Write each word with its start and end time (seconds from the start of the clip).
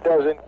it 0.00 0.08
doesn't. 0.08 0.40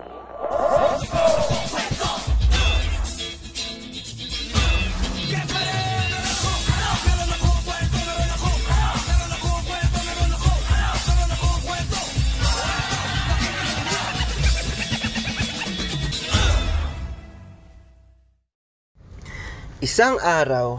Isang 19.82 20.22
araw, 20.22 20.78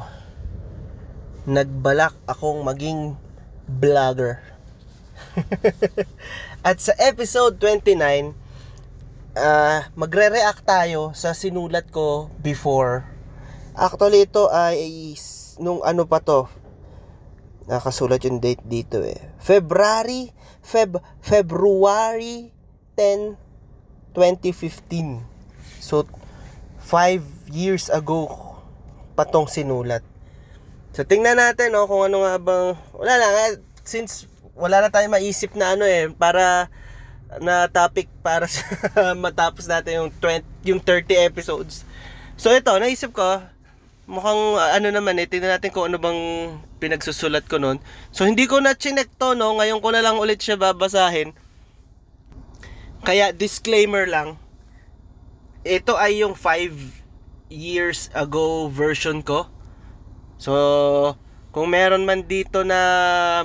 nagbalak 1.44 2.16
akong 2.24 2.64
maging 2.64 3.20
vlogger. 3.68 4.40
At 6.64 6.80
sa 6.80 6.96
episode 6.98 7.60
29, 7.60 8.43
ah 9.34 9.89
magre-react 9.97 10.65
tayo 10.65 11.11
sa 11.18 11.33
sinulat 11.33 11.89
ko 11.89 12.29
before. 12.41 13.05
Actually, 13.74 14.29
ito 14.29 14.50
ay 14.54 15.18
nung 15.57 15.82
ano 15.82 16.05
pa 16.05 16.21
to. 16.21 16.46
Nakasulat 17.65 18.21
yung 18.27 18.43
date 18.43 18.61
dito 18.68 19.01
eh. 19.01 19.18
February, 19.39 20.29
Feb, 20.60 21.00
February 21.24 22.51
10, 23.00 23.39
2015. 24.14 25.24
So, 25.79 26.05
five 26.83 27.24
years 27.50 27.88
ago 27.88 28.27
patong 29.15 29.47
sinulat. 29.47 30.04
So 30.93 31.02
tingnan 31.02 31.41
natin 31.41 31.74
no 31.74 31.89
kung 31.89 32.05
ano 32.05 32.22
nga 32.22 32.38
bang 32.38 32.77
wala 32.94 33.13
lang 33.17 33.33
eh, 33.50 33.53
since 33.81 34.30
wala 34.53 34.83
na 34.83 34.94
tayong 34.94 35.16
maisip 35.17 35.58
na 35.58 35.73
ano 35.73 35.89
eh 35.89 36.11
para 36.13 36.69
na 37.42 37.69
topic 37.72 38.11
para 38.22 38.45
sa 38.45 38.61
matapos 39.25 39.66
natin 39.66 40.05
yung 40.05 40.11
20 40.22 40.44
yung 40.69 40.81
30 40.81 41.30
episodes. 41.30 41.88
So 42.38 42.52
ito, 42.52 42.73
naisip 42.77 43.13
ko 43.16 43.41
mukhang 44.03 44.59
uh, 44.59 44.69
ano 44.75 44.91
naman 44.91 45.16
eh 45.16 45.27
tingnan 45.31 45.55
natin 45.55 45.71
kung 45.71 45.88
ano 45.88 45.95
bang 45.95 46.21
pinagsusulat 46.83 47.47
ko 47.47 47.55
noon. 47.58 47.80
So 48.11 48.27
hindi 48.27 48.45
ko 48.45 48.59
na 48.59 48.75
chinek 48.75 49.08
to 49.16 49.33
no, 49.33 49.55
ngayon 49.55 49.80
ko 49.80 49.95
na 49.95 50.03
lang 50.03 50.19
ulit 50.19 50.43
siya 50.43 50.59
babasahin. 50.59 51.31
Kaya 53.03 53.36
disclaimer 53.36 54.08
lang. 54.08 54.39
Ito 55.63 55.95
ay 55.95 56.23
yung 56.23 56.36
5 56.36 57.52
years 57.52 58.11
ago 58.11 58.67
version 58.67 59.23
ko. 59.23 59.47
So, 60.39 61.15
kung 61.53 61.71
meron 61.71 62.03
man 62.03 62.25
dito 62.25 62.65
na 62.65 62.80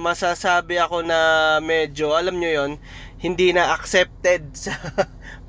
masasabi 0.00 0.80
ako 0.80 1.04
na 1.04 1.18
medyo, 1.62 2.16
alam 2.16 2.41
nyo 2.41 2.50
yon 2.50 2.72
hindi 3.19 3.50
na 3.50 3.74
accepted 3.74 4.55
sa 4.64 4.74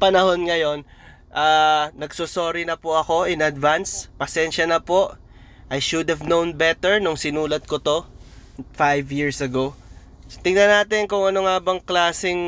panahon 0.01 0.45
ngayon, 0.45 0.83
ah 1.29 1.93
nagsusorry 1.93 2.65
na 2.65 2.75
po 2.75 2.97
ako 2.97 3.29
in 3.29 3.45
advance. 3.45 4.09
Pasensya 4.17 4.65
na 4.65 4.81
po. 4.81 5.13
I 5.69 5.77
should 5.77 6.09
have 6.09 6.25
known 6.25 6.57
better 6.57 6.97
nung 6.97 7.13
sinulat 7.13 7.69
ko 7.69 7.77
to 7.77 8.01
5 8.73 9.13
years 9.13 9.37
ago. 9.37 9.77
Tingnan 10.41 10.69
natin 10.69 11.05
kung 11.05 11.29
ano 11.29 11.45
nga 11.45 11.61
bang 11.61 11.81
klaseng 11.81 12.41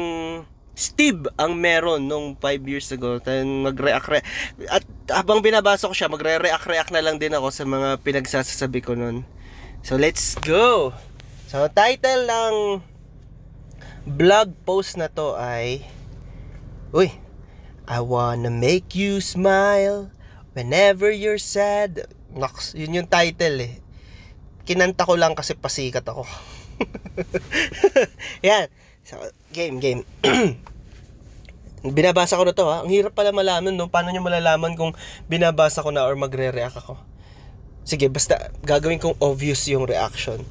Steve 0.73 1.29
ang 1.37 1.53
meron 1.53 2.09
nung 2.09 2.33
5 2.33 2.65
years 2.65 2.89
ago. 2.89 3.21
Magre-react 3.21 4.09
re- 4.09 4.25
at 4.65 4.81
habang 5.13 5.45
binabasa 5.45 5.85
ko 5.85 5.93
siya, 5.93 6.09
magre-react-react 6.09 6.89
na 6.89 7.05
lang 7.05 7.21
din 7.21 7.37
ako 7.37 7.53
sa 7.53 7.61
mga 7.69 8.01
pinagsasabi 8.01 8.81
ko 8.81 8.97
nun. 8.97 9.21
So 9.85 9.97
let's 10.01 10.33
go. 10.41 10.93
So 11.45 11.69
title 11.69 12.25
ng 12.25 12.55
blog 14.05 14.53
post 14.65 14.97
na 14.97 15.09
to 15.09 15.37
ay 15.37 15.85
Uy, 16.91 17.07
I 17.87 18.03
wanna 18.03 18.51
make 18.51 18.99
you 18.99 19.23
smile 19.23 20.11
whenever 20.51 21.07
you're 21.07 21.39
sad. 21.39 22.03
Nox, 22.35 22.75
yun 22.75 22.95
yung 22.95 23.07
title 23.07 23.63
eh. 23.63 23.79
Kinanta 24.67 25.07
ko 25.07 25.15
lang 25.15 25.31
kasi 25.31 25.55
pasikat 25.55 26.03
ako. 26.03 26.27
Yan. 28.47 28.67
So, 29.07 29.19
game, 29.55 29.79
game. 29.79 30.03
binabasa 31.95 32.37
ko 32.37 32.43
na 32.43 32.53
to 32.53 32.67
ha. 32.67 32.83
Ang 32.83 32.91
hirap 32.91 33.15
pala 33.15 33.31
malaman 33.31 33.73
no. 33.73 33.87
Paano 33.87 34.11
nyo 34.11 34.21
malalaman 34.21 34.75
kung 34.75 34.91
binabasa 35.31 35.81
ko 35.81 35.89
na 35.89 36.03
or 36.03 36.19
magre-react 36.19 36.75
ako. 36.75 36.99
Sige, 37.87 38.11
basta 38.11 38.53
gagawin 38.61 39.01
kong 39.01 39.17
obvious 39.23 39.65
yung 39.71 39.87
reaction. 39.87 40.43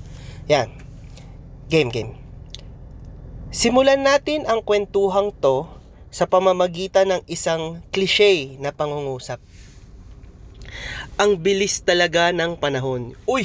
Yan. 0.51 0.73
Game, 1.71 1.93
game. 1.93 2.19
Simulan 3.51 4.07
natin 4.07 4.47
ang 4.47 4.63
kwentuhang 4.63 5.35
to 5.43 5.67
sa 6.15 6.31
pamamagitan 6.31 7.11
ng 7.11 7.23
isang 7.27 7.83
cliche 7.91 8.55
na 8.63 8.71
pangungusap. 8.71 9.43
Ang 11.19 11.43
bilis 11.43 11.83
talaga 11.83 12.31
ng 12.31 12.63
panahon. 12.63 13.19
Uy! 13.27 13.43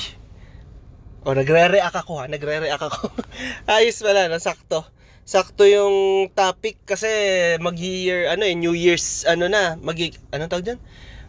O, 1.25 1.33
nagre-react 1.33 2.05
ako 2.05 2.21
ha. 2.21 2.29
Nagre-react 2.29 2.85
ako. 2.85 3.17
Ayos 3.81 3.97
pala, 4.05 4.29
nasakto 4.29 4.85
sakto 5.25 5.65
yung 5.65 6.29
topic 6.37 6.77
kasi 6.85 7.09
mag 7.57 7.73
year 7.81 8.29
ano 8.29 8.45
eh 8.45 8.53
New 8.53 8.77
Year's 8.77 9.25
ano 9.25 9.49
na 9.49 9.73
mag 9.73 9.97
ano 10.29 10.45
tawag 10.45 10.69
diyan 10.69 10.79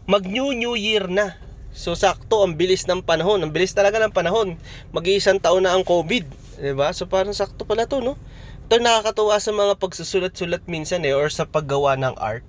mag 0.04 0.20
new 0.28 0.76
year 0.76 1.08
na 1.08 1.32
so 1.72 1.96
sakto 1.96 2.44
ang 2.44 2.60
bilis 2.60 2.84
ng 2.84 3.00
panahon 3.00 3.40
ang 3.40 3.56
bilis 3.56 3.72
talaga 3.72 3.96
ng 4.04 4.12
panahon 4.12 4.60
mag-iisang 4.92 5.40
taon 5.40 5.64
na 5.64 5.72
ang 5.72 5.80
COVID 5.80 6.28
ba 6.76 6.92
so 6.92 7.08
parang 7.08 7.32
sakto 7.32 7.64
pala 7.64 7.88
to 7.88 8.04
no 8.04 8.20
ito 8.66 8.82
nakakatuwa 8.82 9.38
sa 9.38 9.54
mga 9.54 9.78
pagsusulat-sulat 9.78 10.66
minsan 10.66 11.06
eh 11.06 11.14
or 11.14 11.30
sa 11.30 11.46
paggawa 11.46 11.94
ng 11.94 12.18
art 12.18 12.42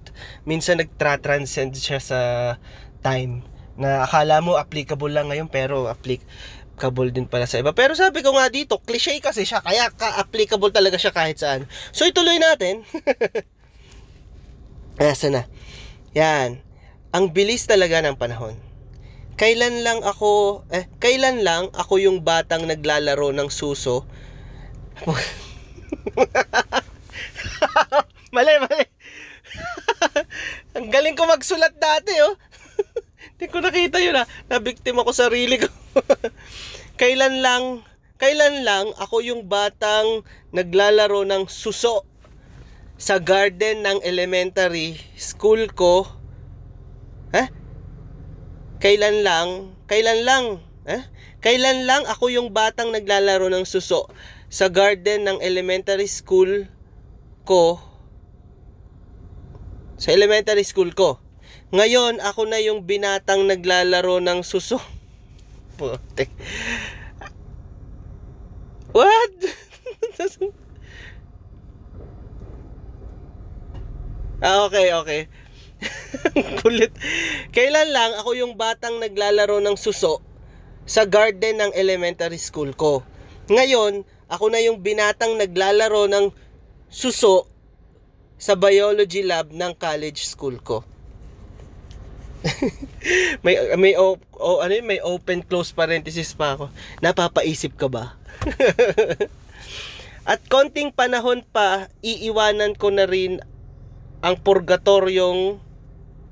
minsan 0.50 0.82
nagtra-transcend 0.82 1.78
siya 1.78 2.02
sa 2.02 2.20
time 3.06 3.46
na 3.78 4.02
akala 4.02 4.42
mo 4.42 4.58
applicable 4.58 5.14
lang 5.14 5.30
ngayon 5.30 5.46
pero 5.46 5.86
applic 5.86 6.26
applicable 6.78 7.10
din 7.10 7.26
pala 7.26 7.50
sa 7.50 7.58
iba. 7.58 7.74
Pero 7.74 7.98
sabi 7.98 8.22
ko 8.22 8.38
nga 8.38 8.54
dito, 8.54 8.78
cliche 8.78 9.18
kasi 9.18 9.50
siya, 9.50 9.66
kaya 9.66 9.90
ka-applicable 9.90 10.70
talaga 10.70 11.02
siya 11.02 11.10
kahit 11.10 11.42
saan. 11.42 11.66
So 11.90 12.06
ituloy 12.06 12.38
natin. 12.38 12.86
Asa 15.02 15.34
na? 15.34 15.50
Yan. 16.14 16.62
Ang 17.18 17.34
bilis 17.34 17.66
talaga 17.66 17.98
ng 18.06 18.22
panahon. 18.22 18.54
Kailan 19.42 19.82
lang 19.82 20.06
ako, 20.06 20.62
eh, 20.70 20.86
kailan 21.02 21.42
lang 21.42 21.74
ako 21.74 21.98
yung 21.98 22.22
batang 22.22 22.70
naglalaro 22.70 23.34
ng 23.34 23.50
suso? 23.50 24.06
mali, 28.36 28.54
mali. 28.64 28.86
Ang 30.78 30.88
galing 30.94 31.18
ko 31.18 31.28
magsulat 31.28 31.76
dati, 31.76 32.14
oh. 32.24 32.36
Hindi 33.38 33.46
ko 33.50 33.58
nakita 33.62 33.98
yun, 34.00 34.20
ah. 34.20 34.28
Nabiktima 34.52 35.04
ko 35.04 35.12
sarili 35.12 35.60
ko. 35.60 35.70
kailan 37.02 37.44
lang, 37.44 37.84
kailan 38.18 38.66
lang 38.66 38.86
ako 38.98 39.22
yung 39.22 39.46
batang 39.46 40.26
naglalaro 40.54 41.26
ng 41.28 41.46
suso 41.50 42.06
sa 42.98 43.22
garden 43.22 43.86
ng 43.86 44.00
elementary 44.02 44.98
school 45.18 45.70
ko. 45.74 46.08
Ha? 47.36 47.52
Kailan 48.82 49.22
lang, 49.22 49.78
kailan 49.86 50.26
lang, 50.26 50.46
ha? 50.90 51.06
Kailan 51.38 51.86
lang 51.86 52.02
ako 52.10 52.34
yung 52.34 52.50
batang 52.50 52.90
naglalaro 52.90 53.54
ng 53.54 53.70
suso 53.70 54.10
sa 54.48 54.72
garden 54.72 55.28
ng 55.28 55.38
elementary 55.44 56.08
school 56.08 56.68
ko 57.44 57.80
sa 59.98 60.14
elementary 60.14 60.62
school 60.62 60.94
ko. 60.94 61.18
Ngayon, 61.74 62.22
ako 62.22 62.46
na 62.48 62.62
yung 62.62 62.86
binatang 62.86 63.50
naglalaro 63.50 64.22
ng 64.22 64.46
suso. 64.46 64.78
Putek. 65.78 66.30
What? 68.94 69.36
ah, 74.46 74.70
okay, 74.70 74.94
okay. 74.96 75.28
Kulit. 76.62 76.94
Kailan 77.52 77.90
lang 77.92 78.16
ako 78.22 78.38
yung 78.38 78.54
batang 78.56 79.02
naglalaro 79.02 79.60
ng 79.60 79.76
suso 79.78 80.22
sa 80.88 81.04
garden 81.04 81.60
ng 81.60 81.76
elementary 81.76 82.40
school 82.40 82.72
ko. 82.72 83.04
Ngayon, 83.52 84.08
ako 84.28 84.52
na 84.52 84.60
yung 84.60 84.84
binatang 84.84 85.40
naglalaro 85.40 86.08
ng 86.12 86.32
suso 86.92 87.48
sa 88.38 88.54
biology 88.54 89.26
lab 89.26 89.50
ng 89.50 89.74
college 89.76 90.28
school 90.28 90.60
ko. 90.62 90.86
may 93.46 93.58
may 93.76 93.98
o, 93.98 94.16
o, 94.38 94.62
ano 94.62 94.72
yun, 94.78 94.86
may 94.86 95.02
open 95.02 95.42
close 95.42 95.74
parenthesis 95.74 96.38
pa 96.38 96.54
ako. 96.54 96.70
Napapaisip 97.02 97.74
ka 97.76 97.90
ba? 97.90 98.14
At 100.32 100.44
konting 100.52 100.92
panahon 100.92 101.42
pa 101.50 101.88
iiwanan 102.04 102.76
ko 102.76 102.92
na 102.92 103.08
rin 103.08 103.40
ang 104.22 104.36
purgatoryong 104.44 105.58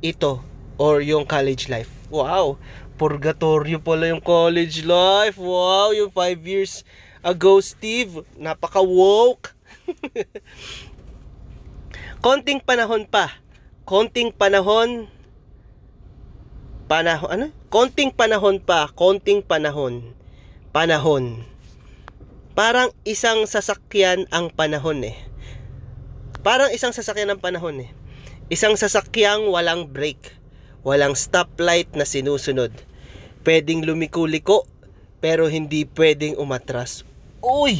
ito 0.03 0.44
or 0.75 1.00
yung 1.00 1.24
college 1.24 1.71
life. 1.71 1.89
Wow, 2.12 2.59
purgatorio 3.00 3.80
pala 3.81 4.12
yung 4.12 4.21
college 4.21 4.83
life. 4.83 5.39
Wow, 5.39 5.95
yung 5.95 6.12
5 6.12 6.44
years 6.44 6.83
ago, 7.25 7.57
Steve. 7.60 8.22
Napaka-woke. 8.38 9.57
Konting 12.25 12.62
panahon 12.62 13.10
pa. 13.10 13.33
Konting 13.89 14.30
panahon. 14.30 15.10
Panahon, 16.86 17.30
ano? 17.33 17.45
Konting 17.74 18.13
panahon 18.13 18.62
pa. 18.62 18.94
Konting 18.94 19.42
panahon. 19.42 20.13
Panahon. 20.69 21.42
Parang 22.54 22.94
isang 23.04 23.50
sasakyan 23.50 24.30
ang 24.30 24.54
panahon 24.54 25.01
eh. 25.04 25.18
Parang 26.45 26.69
isang 26.69 26.94
sasakyan 26.94 27.33
ang 27.33 27.42
panahon 27.42 27.83
eh. 27.83 27.89
Isang 28.54 28.78
sasakyang 28.78 29.50
walang 29.50 29.89
brake. 29.89 30.38
Walang 30.86 31.18
stoplight 31.18 31.89
na 31.98 32.06
sinusunod. 32.06 32.69
Pwedeng 33.45 33.86
lumiko-liko, 33.86 34.69
pero 35.21 35.50
hindi 35.50 35.86
pwedeng 35.98 36.38
umatras. 36.38 37.05
Uy! 37.45 37.77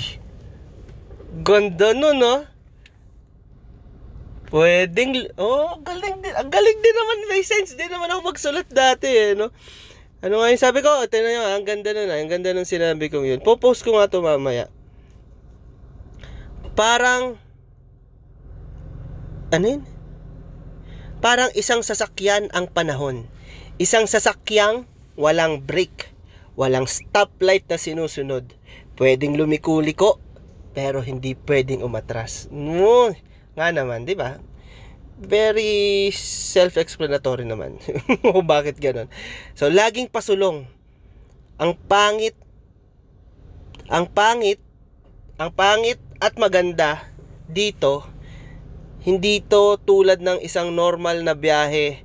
Ganda 1.42 1.98
nun, 1.98 2.22
no? 2.22 2.46
Pwedeng, 4.54 5.34
oh, 5.42 5.82
galing 5.82 6.22
din. 6.22 6.34
Ang 6.38 6.54
galing 6.54 6.80
din 6.86 6.96
naman, 6.96 7.18
may 7.34 7.42
sense 7.42 7.74
din 7.74 7.90
naman 7.90 8.14
ako 8.14 8.30
magsulat 8.30 8.70
dati, 8.70 9.10
eh, 9.10 9.34
no? 9.34 9.50
Ano 10.22 10.38
nga 10.38 10.54
yung 10.54 10.62
sabi 10.62 10.86
ko? 10.86 10.90
Tignan 11.10 11.34
nyo, 11.34 11.44
ang 11.50 11.66
ganda 11.66 11.98
nun, 11.98 12.14
ah. 12.14 12.22
ang 12.22 12.30
ganda 12.30 12.54
nung 12.54 12.70
sinabi 12.70 13.10
kong 13.10 13.26
yun. 13.26 13.42
Popost 13.42 13.82
ko 13.82 13.98
nga 13.98 14.06
to 14.06 14.22
mamaya. 14.22 14.70
Parang, 16.78 17.42
ano 19.50 19.66
yun? 19.66 19.82
Parang 21.26 21.50
isang 21.58 21.82
sasakyan 21.82 22.54
ang 22.54 22.70
panahon. 22.70 23.26
Isang 23.82 24.06
sasakyang 24.06 24.86
walang 25.18 25.66
brake, 25.66 26.14
walang 26.54 26.86
stoplight 26.86 27.66
na 27.66 27.82
sinusunod. 27.82 28.46
Pwedeng 28.96 29.36
lumiko-liko, 29.36 30.20
pero 30.76 31.04
hindi 31.04 31.36
pwedeng 31.48 31.84
umatras. 31.84 32.48
No, 32.52 33.12
nga 33.56 33.68
naman, 33.72 34.08
di 34.08 34.16
ba? 34.16 34.40
Very 35.16 36.12
self-explanatory 36.16 37.48
naman. 37.48 37.80
bakit 38.52 38.80
ganun. 38.80 39.08
So, 39.56 39.72
laging 39.72 40.12
pasulong. 40.12 40.68
Ang 41.56 41.80
pangit, 41.88 42.36
ang 43.88 44.12
pangit, 44.12 44.60
ang 45.40 45.56
pangit 45.56 46.00
at 46.20 46.36
maganda 46.36 47.08
dito, 47.48 48.04
hindi 49.06 49.40
to 49.40 49.78
tulad 49.80 50.20
ng 50.20 50.42
isang 50.44 50.74
normal 50.74 51.22
na 51.22 51.38
biyahe 51.38 52.02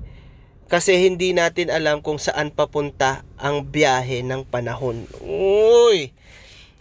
kasi 0.70 1.02
hindi 1.02 1.34
natin 1.34 1.66
alam 1.66 1.98
kung 1.98 2.22
saan 2.22 2.54
papunta 2.54 3.26
ang 3.34 3.66
biyahe 3.66 4.22
ng 4.22 4.46
panahon. 4.46 5.02
Uy! 5.26 6.14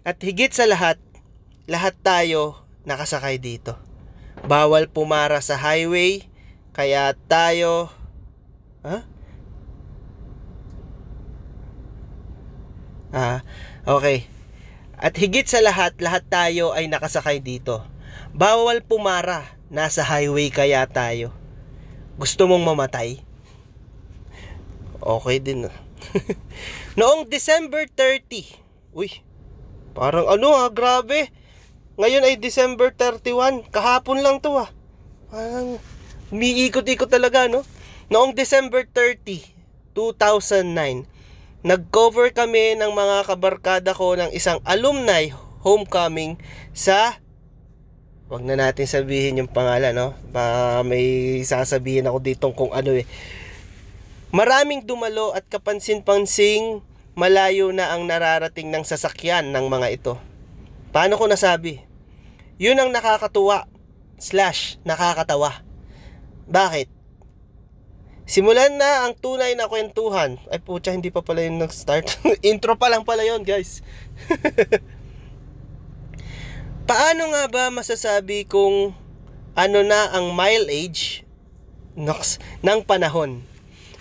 At 0.08 0.20
higit 0.24 0.56
sa 0.56 0.64
lahat, 0.64 0.96
lahat 1.68 1.96
tayo 2.00 2.64
nakasakay 2.88 3.36
dito. 3.38 3.76
Bawal 4.48 4.88
pumara 4.88 5.44
sa 5.44 5.60
highway, 5.60 6.24
kaya 6.72 7.12
tayo 7.28 7.92
ha? 8.88 9.04
Ah, 13.10 13.42
okay. 13.84 14.30
At 14.96 15.18
higit 15.18 15.48
sa 15.50 15.60
lahat, 15.60 15.98
lahat 16.00 16.28
tayo 16.32 16.72
ay 16.72 16.88
nakasakay 16.88 17.44
dito. 17.44 17.84
Bawal 18.32 18.86
pumara, 18.86 19.48
nasa 19.68 20.06
highway 20.06 20.54
kaya 20.54 20.86
tayo. 20.88 21.34
Gusto 22.20 22.48
mong 22.48 22.64
mamatay? 22.64 23.20
Okay 25.00 25.38
din. 25.40 25.68
Noong 27.00 27.28
December 27.32 27.88
30, 27.88 28.92
uy, 28.92 29.24
parang 30.00 30.32
ano 30.32 30.56
ha, 30.56 30.72
grabe. 30.72 31.28
Ngayon 32.00 32.24
ay 32.24 32.40
December 32.40 32.96
31. 32.96 33.68
Kahapon 33.68 34.24
lang 34.24 34.40
to 34.40 34.56
ah. 34.56 34.72
Parang 35.28 35.76
umiikot-ikot 36.32 37.12
talaga 37.12 37.52
no. 37.52 37.68
Noong 38.08 38.32
December 38.32 38.88
30, 38.88 39.44
2009, 39.94 41.04
nag-cover 41.68 42.32
kami 42.32 42.80
ng 42.80 42.96
mga 42.96 43.28
kabarkada 43.28 43.92
ko 43.92 44.16
ng 44.16 44.32
isang 44.32 44.64
alumni 44.64 45.28
homecoming 45.62 46.40
sa 46.72 47.20
Wag 48.30 48.46
na 48.46 48.54
natin 48.54 48.86
sabihin 48.86 49.42
yung 49.42 49.50
pangalan, 49.50 49.90
no? 49.90 50.14
Ba 50.30 50.86
may 50.86 51.42
sasabihin 51.42 52.06
ako 52.06 52.18
dito 52.22 52.46
kung 52.54 52.70
ano 52.70 52.94
eh. 52.94 53.10
Maraming 54.30 54.86
dumalo 54.86 55.34
at 55.34 55.50
kapansin-pansing 55.50 56.86
malayo 57.20 57.76
na 57.76 57.92
ang 57.92 58.08
nararating 58.08 58.72
ng 58.72 58.88
sasakyan 58.88 59.52
ng 59.52 59.68
mga 59.68 59.88
ito. 59.92 60.14
Paano 60.96 61.20
ko 61.20 61.28
nasabi? 61.28 61.84
Yun 62.56 62.80
ang 62.80 62.96
nakakatuwa 62.96 63.68
slash 64.16 64.80
nakakatawa. 64.88 65.52
Bakit? 66.48 66.88
Simulan 68.24 68.80
na 68.80 69.04
ang 69.04 69.20
tunay 69.20 69.58
na 69.60 69.68
kwentuhan. 69.68 70.40
Ay 70.48 70.64
putya, 70.64 70.96
hindi 70.96 71.12
pa 71.12 71.20
pala 71.20 71.44
yun 71.44 71.60
nag-start. 71.60 72.24
Intro 72.50 72.80
pa 72.80 72.88
lang 72.88 73.04
pala 73.04 73.28
yun, 73.28 73.44
guys. 73.44 73.84
Paano 76.90 77.36
nga 77.36 77.44
ba 77.52 77.64
masasabi 77.74 78.48
kung 78.48 78.96
ano 79.60 79.80
na 79.84 80.14
ang 80.16 80.32
mileage 80.38 81.28
nox, 82.00 82.40
ng 82.64 82.86
panahon? 82.86 83.44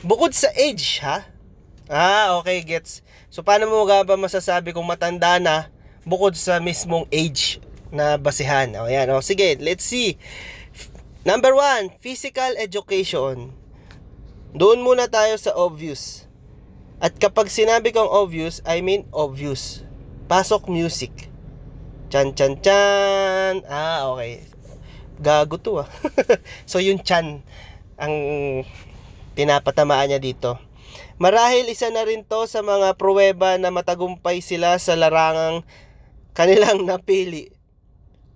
Bukod 0.07 0.37
sa 0.37 0.53
age, 0.55 1.03
ha? 1.03 1.25
Ah, 1.89 2.37
okay, 2.37 2.61
gets. 2.61 3.01
So, 3.33 3.41
paano 3.41 3.65
mo 3.65 3.89
nga 3.89 4.05
ba 4.05 4.21
masasabi 4.21 4.77
kung 4.77 4.85
matanda 4.85 5.41
na 5.41 5.73
bukod 6.05 6.37
sa 6.37 6.61
mismong 6.61 7.09
age 7.09 7.65
na 7.89 8.21
basihan. 8.21 8.69
O 8.77 8.93
yan, 8.93 9.09
o 9.09 9.25
sige, 9.25 9.57
let's 9.57 9.89
see. 9.89 10.21
Number 11.25 11.57
one, 11.57 11.89
physical 12.05 12.61
education. 12.61 13.57
Doon 14.53 14.85
muna 14.85 15.09
tayo 15.09 15.33
sa 15.41 15.57
obvious. 15.57 16.29
At 17.01 17.17
kapag 17.17 17.49
sinabi 17.49 17.97
kong 17.97 18.09
obvious, 18.09 18.61
I 18.69 18.85
mean 18.85 19.09
obvious. 19.09 19.81
Pasok 20.29 20.69
music. 20.69 21.33
Chan 22.13 22.37
chan 22.37 22.61
chan. 22.61 23.65
Ah, 23.65 24.13
okay. 24.13 24.45
Gago 25.25 25.57
to 25.57 25.85
ah. 25.85 25.89
so 26.71 26.81
yung 26.85 27.01
chan 27.01 27.41
ang 27.97 28.15
pinapatamaan 29.33 30.13
niya 30.13 30.21
dito. 30.21 30.68
Marahil 31.19 31.67
isa 31.67 31.91
na 31.91 32.07
rin 32.07 32.23
to 32.23 32.47
sa 32.47 32.63
mga 32.63 32.95
pruweba 32.95 33.59
na 33.59 33.75
matagumpay 33.75 34.39
sila 34.39 34.79
sa 34.79 34.95
larangang 34.95 35.67
kanilang 36.33 36.87
napili 36.87 37.59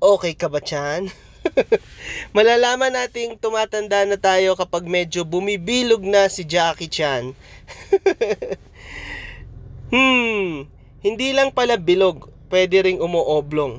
Okay 0.03 0.35
ka 0.35 0.51
ba, 0.51 0.59
Chan? 0.59 1.15
Malalaman 2.37 2.91
nating 2.91 3.39
tumatanda 3.39 4.03
na 4.03 4.19
tayo 4.19 4.59
kapag 4.59 4.83
medyo 4.83 5.23
bumibilog 5.23 6.03
na 6.03 6.27
si 6.27 6.43
Jackie 6.43 6.91
Chan. 6.91 7.31
hmm, 9.95 10.67
hindi 11.07 11.29
lang 11.31 11.55
pala 11.55 11.79
bilog, 11.79 12.35
pwede 12.51 12.83
ring 12.83 12.99
umuoblong. 12.99 13.79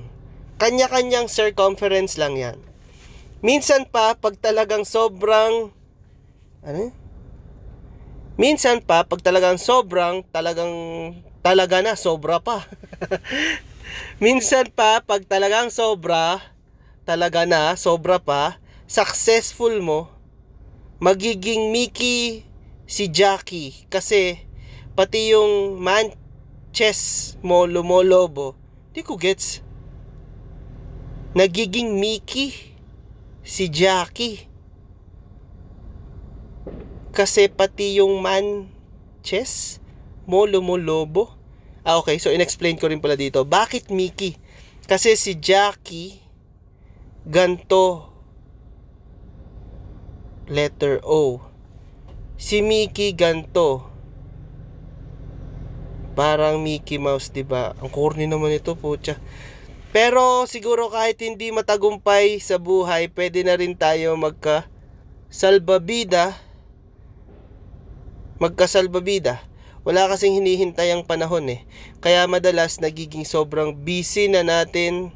Kanya-kanyang 0.63 1.27
circumference 1.27 2.15
lang 2.15 2.39
yan. 2.39 2.55
Minsan 3.43 3.83
pa, 3.83 4.15
pag 4.15 4.39
talagang 4.39 4.87
sobrang... 4.87 5.75
Ano? 6.63 6.95
Minsan 8.33 8.81
pa, 8.81 9.05
pag 9.05 9.21
talagang 9.21 9.61
sobrang, 9.61 10.25
talagang 10.33 10.73
talaga 11.45 11.85
na, 11.85 11.93
sobra 11.93 12.41
pa. 12.41 12.65
Minsan 14.23 14.73
pa, 14.73 15.05
pag 15.05 15.21
talagang 15.29 15.69
sobra, 15.69 16.41
talaga 17.05 17.45
na, 17.45 17.77
sobra 17.77 18.17
pa, 18.17 18.57
successful 18.89 19.77
mo, 19.85 20.09
magiging 20.97 21.69
Mickey 21.69 22.41
si 22.89 23.05
Jackie. 23.05 23.85
Kasi, 23.93 24.41
pati 24.97 25.29
yung 25.37 25.77
man 25.77 26.09
chess 26.73 27.37
mo 27.45 27.69
lumolobo, 27.69 28.57
di 28.97 29.05
ko 29.05 29.13
gets. 29.13 29.61
Nagiging 31.37 32.01
Mickey 32.01 32.49
si 33.45 33.69
Jackie. 33.69 34.52
Kasi 37.13 37.47
pati 37.47 38.01
yung 38.01 38.19
man 38.23 38.69
chess 39.21 39.79
mo 40.25 40.47
lumolobo 40.47 41.43
Ah, 41.83 41.99
okay. 41.99 42.15
So, 42.15 42.31
inexplain 42.31 42.79
ko 42.79 42.87
rin 42.87 43.03
pala 43.03 43.19
dito. 43.19 43.43
Bakit 43.43 43.91
Mickey? 43.91 44.39
Kasi 44.87 45.19
si 45.19 45.35
Jackie, 45.35 46.15
ganto. 47.27 48.07
Letter 50.47 51.03
O. 51.03 51.43
Si 52.39 52.63
Mickey, 52.63 53.11
ganto. 53.11 53.91
Parang 56.15 56.63
Mickey 56.63 57.01
Mouse, 57.01 57.33
'di 57.33 57.43
ba? 57.43 57.75
Ang 57.83 57.89
corny 57.91 58.29
naman 58.29 58.53
ito, 58.53 58.77
putya. 58.79 59.19
Pero 59.91 60.45
siguro 60.45 60.87
kahit 60.87 61.19
hindi 61.19 61.51
matagumpay 61.51 62.37
sa 62.39 62.61
buhay, 62.61 63.11
pwede 63.11 63.43
na 63.43 63.57
rin 63.57 63.73
tayo 63.73 64.13
magka 64.15 64.69
salbabida 65.33 66.37
magkasalbabida 68.41 69.41
wala 69.83 70.07
kasing 70.07 70.39
hinihintay 70.39 70.95
ang 70.95 71.03
panahon 71.03 71.43
eh. 71.51 71.67
Kaya 71.99 72.23
madalas 72.23 72.79
nagiging 72.79 73.27
sobrang 73.27 73.75
busy 73.75 74.31
na 74.31 74.39
natin 74.39 75.11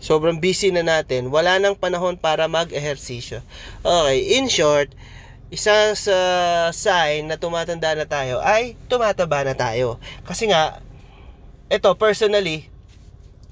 sobrang 0.00 0.40
busy 0.40 0.72
na 0.72 0.80
natin, 0.80 1.28
wala 1.28 1.60
nang 1.60 1.76
panahon 1.76 2.16
para 2.16 2.48
mag-ehersisyo. 2.48 3.44
Okay, 3.84 4.40
in 4.40 4.48
short, 4.48 4.96
isa 5.52 5.92
sa 5.92 6.18
sign 6.72 7.28
na 7.28 7.36
tumatanda 7.36 7.92
na 7.92 8.08
tayo 8.08 8.40
ay 8.40 8.80
tumataba 8.88 9.44
na 9.44 9.52
tayo. 9.52 10.00
Kasi 10.24 10.48
nga, 10.48 10.80
ito 11.68 11.92
personally, 12.00 12.72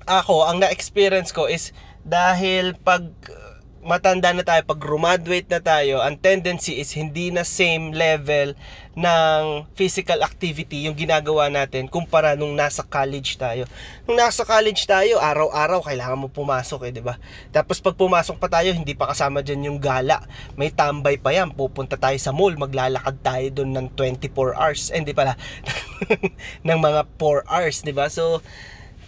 ako, 0.08 0.48
ang 0.48 0.64
na-experience 0.64 1.36
ko 1.36 1.44
is 1.52 1.76
dahil 2.08 2.72
pag 2.80 3.04
matanda 3.82 4.34
na 4.34 4.42
tayo, 4.42 4.62
pag 4.66 4.80
graduate 4.80 5.46
na 5.46 5.60
tayo, 5.62 6.02
ang 6.02 6.18
tendency 6.18 6.78
is 6.82 6.90
hindi 6.94 7.30
na 7.30 7.46
same 7.46 7.94
level 7.94 8.58
ng 8.98 9.42
physical 9.78 10.26
activity 10.26 10.90
yung 10.90 10.98
ginagawa 10.98 11.46
natin 11.46 11.86
kumpara 11.86 12.34
nung 12.34 12.58
nasa 12.58 12.82
college 12.82 13.38
tayo. 13.38 13.62
Nung 14.10 14.18
nasa 14.18 14.42
college 14.42 14.82
tayo, 14.90 15.22
araw-araw 15.22 15.86
kailangan 15.86 16.18
mo 16.18 16.26
pumasok 16.26 16.90
eh, 16.90 16.92
'di 16.94 17.02
ba? 17.06 17.14
Tapos 17.54 17.78
pag 17.78 17.94
pumasok 17.94 18.42
pa 18.42 18.50
tayo, 18.50 18.74
hindi 18.74 18.98
pa 18.98 19.14
kasama 19.14 19.38
diyan 19.46 19.70
yung 19.70 19.78
gala. 19.78 20.26
May 20.58 20.74
tambay 20.74 21.14
pa 21.14 21.30
yan. 21.30 21.54
Pupunta 21.54 21.94
tayo 21.94 22.18
sa 22.18 22.34
mall, 22.34 22.58
maglalakad 22.58 23.22
tayo 23.22 23.46
doon 23.62 23.70
ng 23.78 23.86
24 23.94 24.58
hours. 24.58 24.90
Eh, 24.90 24.98
hindi 24.98 25.14
pala 25.14 25.38
ng 26.66 26.78
mga 26.82 27.06
4 27.14 27.46
hours, 27.46 27.86
'di 27.86 27.94
ba? 27.94 28.10
So 28.10 28.42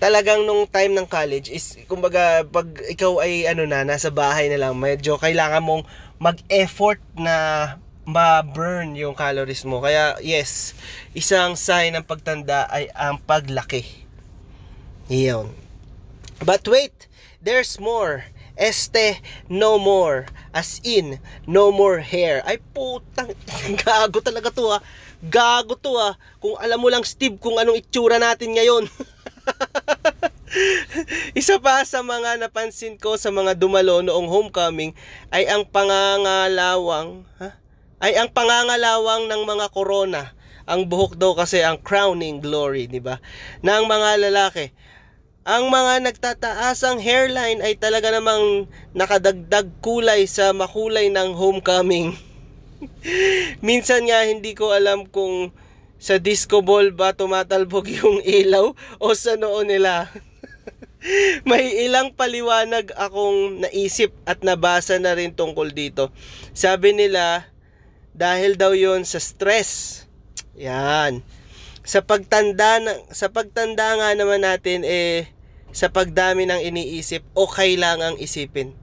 talagang 0.01 0.49
nung 0.49 0.65
time 0.65 0.97
ng 0.97 1.05
college 1.05 1.53
is 1.53 1.77
kumbaga 1.85 2.43
pag 2.49 2.67
ikaw 2.89 3.21
ay 3.21 3.45
ano 3.45 3.69
na 3.69 3.85
nasa 3.85 4.09
bahay 4.09 4.49
na 4.49 4.57
lang 4.57 4.81
medyo 4.81 5.21
kailangan 5.21 5.61
mong 5.61 5.85
mag-effort 6.17 6.99
na 7.15 7.77
ma-burn 8.09 8.97
yung 8.97 9.13
calories 9.13 9.63
mo. 9.69 9.79
Kaya 9.85 10.17
yes, 10.25 10.73
isang 11.13 11.55
sign 11.55 11.95
ng 11.95 12.09
pagtanda 12.09 12.67
ay 12.73 12.89
ang 12.97 13.21
paglaki. 13.23 13.85
Iyon. 15.13 15.53
But 16.41 16.65
wait, 16.65 17.07
there's 17.45 17.77
more. 17.77 18.25
Este, 18.57 19.21
no 19.49 19.77
more. 19.81 20.29
As 20.53 20.81
in, 20.85 21.21
no 21.45 21.73
more 21.73 22.01
hair. 22.01 22.41
Ay 22.49 22.61
putang, 22.73 23.37
gago 23.85 24.21
talaga 24.25 24.49
to 24.53 24.65
ha. 24.73 24.81
Gago 25.21 25.77
to 25.77 25.93
ha. 25.97 26.17
Kung 26.41 26.57
alam 26.57 26.81
mo 26.81 26.89
lang 26.89 27.05
Steve 27.05 27.37
kung 27.37 27.61
anong 27.61 27.85
itsura 27.85 28.17
natin 28.17 28.57
ngayon. 28.57 28.89
Isa 31.41 31.63
pa 31.63 31.87
sa 31.87 32.03
mga 32.03 32.43
napansin 32.43 32.99
ko 32.99 33.15
sa 33.15 33.31
mga 33.31 33.55
dumalo 33.55 34.03
noong 34.03 34.27
homecoming 34.27 34.93
ay 35.31 35.47
ang 35.47 35.63
pangangalawang 35.71 37.23
ha? 37.39 37.55
ay 38.01 38.17
ang 38.17 38.33
pangangalawang 38.33 39.29
ng 39.29 39.43
mga 39.45 39.67
corona. 39.71 40.33
Ang 40.71 40.87
buhok 40.87 41.19
daw 41.19 41.35
kasi 41.35 41.61
ang 41.61 41.83
crowning 41.83 42.39
glory, 42.41 42.87
di 42.87 43.03
ba? 43.03 43.19
Ng 43.61 43.85
mga 43.91 44.11
lalaki. 44.31 44.71
Ang 45.45 45.73
mga 45.73 46.05
nagtataasang 46.05 47.01
hairline 47.01 47.61
ay 47.65 47.75
talaga 47.77 48.13
namang 48.13 48.71
nakadagdag 48.95 49.73
kulay 49.83 50.25
sa 50.31 50.55
makulay 50.55 51.11
ng 51.11 51.35
homecoming. 51.35 52.15
Minsan 53.67 54.09
nga 54.09 54.25
hindi 54.25 54.55
ko 54.57 54.73
alam 54.73 55.09
kung 55.09 55.53
sa 56.01 56.17
disco 56.17 56.65
ball 56.65 56.97
ba 56.97 57.13
tumatalbog 57.13 57.85
yung 58.01 58.25
ilaw 58.25 58.73
o 58.97 59.07
sa 59.13 59.37
noo 59.37 59.61
nila. 59.63 60.09
May 61.49 61.85
ilang 61.85 62.17
paliwanag 62.17 62.93
akong 62.97 63.65
naisip 63.69 64.17
at 64.25 64.41
nabasa 64.41 64.97
na 64.97 65.13
rin 65.13 65.37
tungkol 65.37 65.73
dito. 65.77 66.09
Sabi 66.57 66.97
nila, 66.97 67.45
dahil 68.17 68.57
daw 68.57 68.73
yon 68.73 69.05
sa 69.05 69.21
stress. 69.21 70.05
Yan. 70.57 71.25
Sa 71.85 72.05
pagtanda, 72.05 72.81
sa 73.13 73.33
pagtanda 73.33 73.97
nga 73.97 74.13
naman 74.13 74.45
natin, 74.45 74.85
eh, 74.85 75.29
sa 75.73 75.89
pagdami 75.89 76.45
ng 76.45 76.61
iniisip 76.61 77.25
o 77.33 77.49
kailangang 77.49 78.21
isipin. 78.21 78.77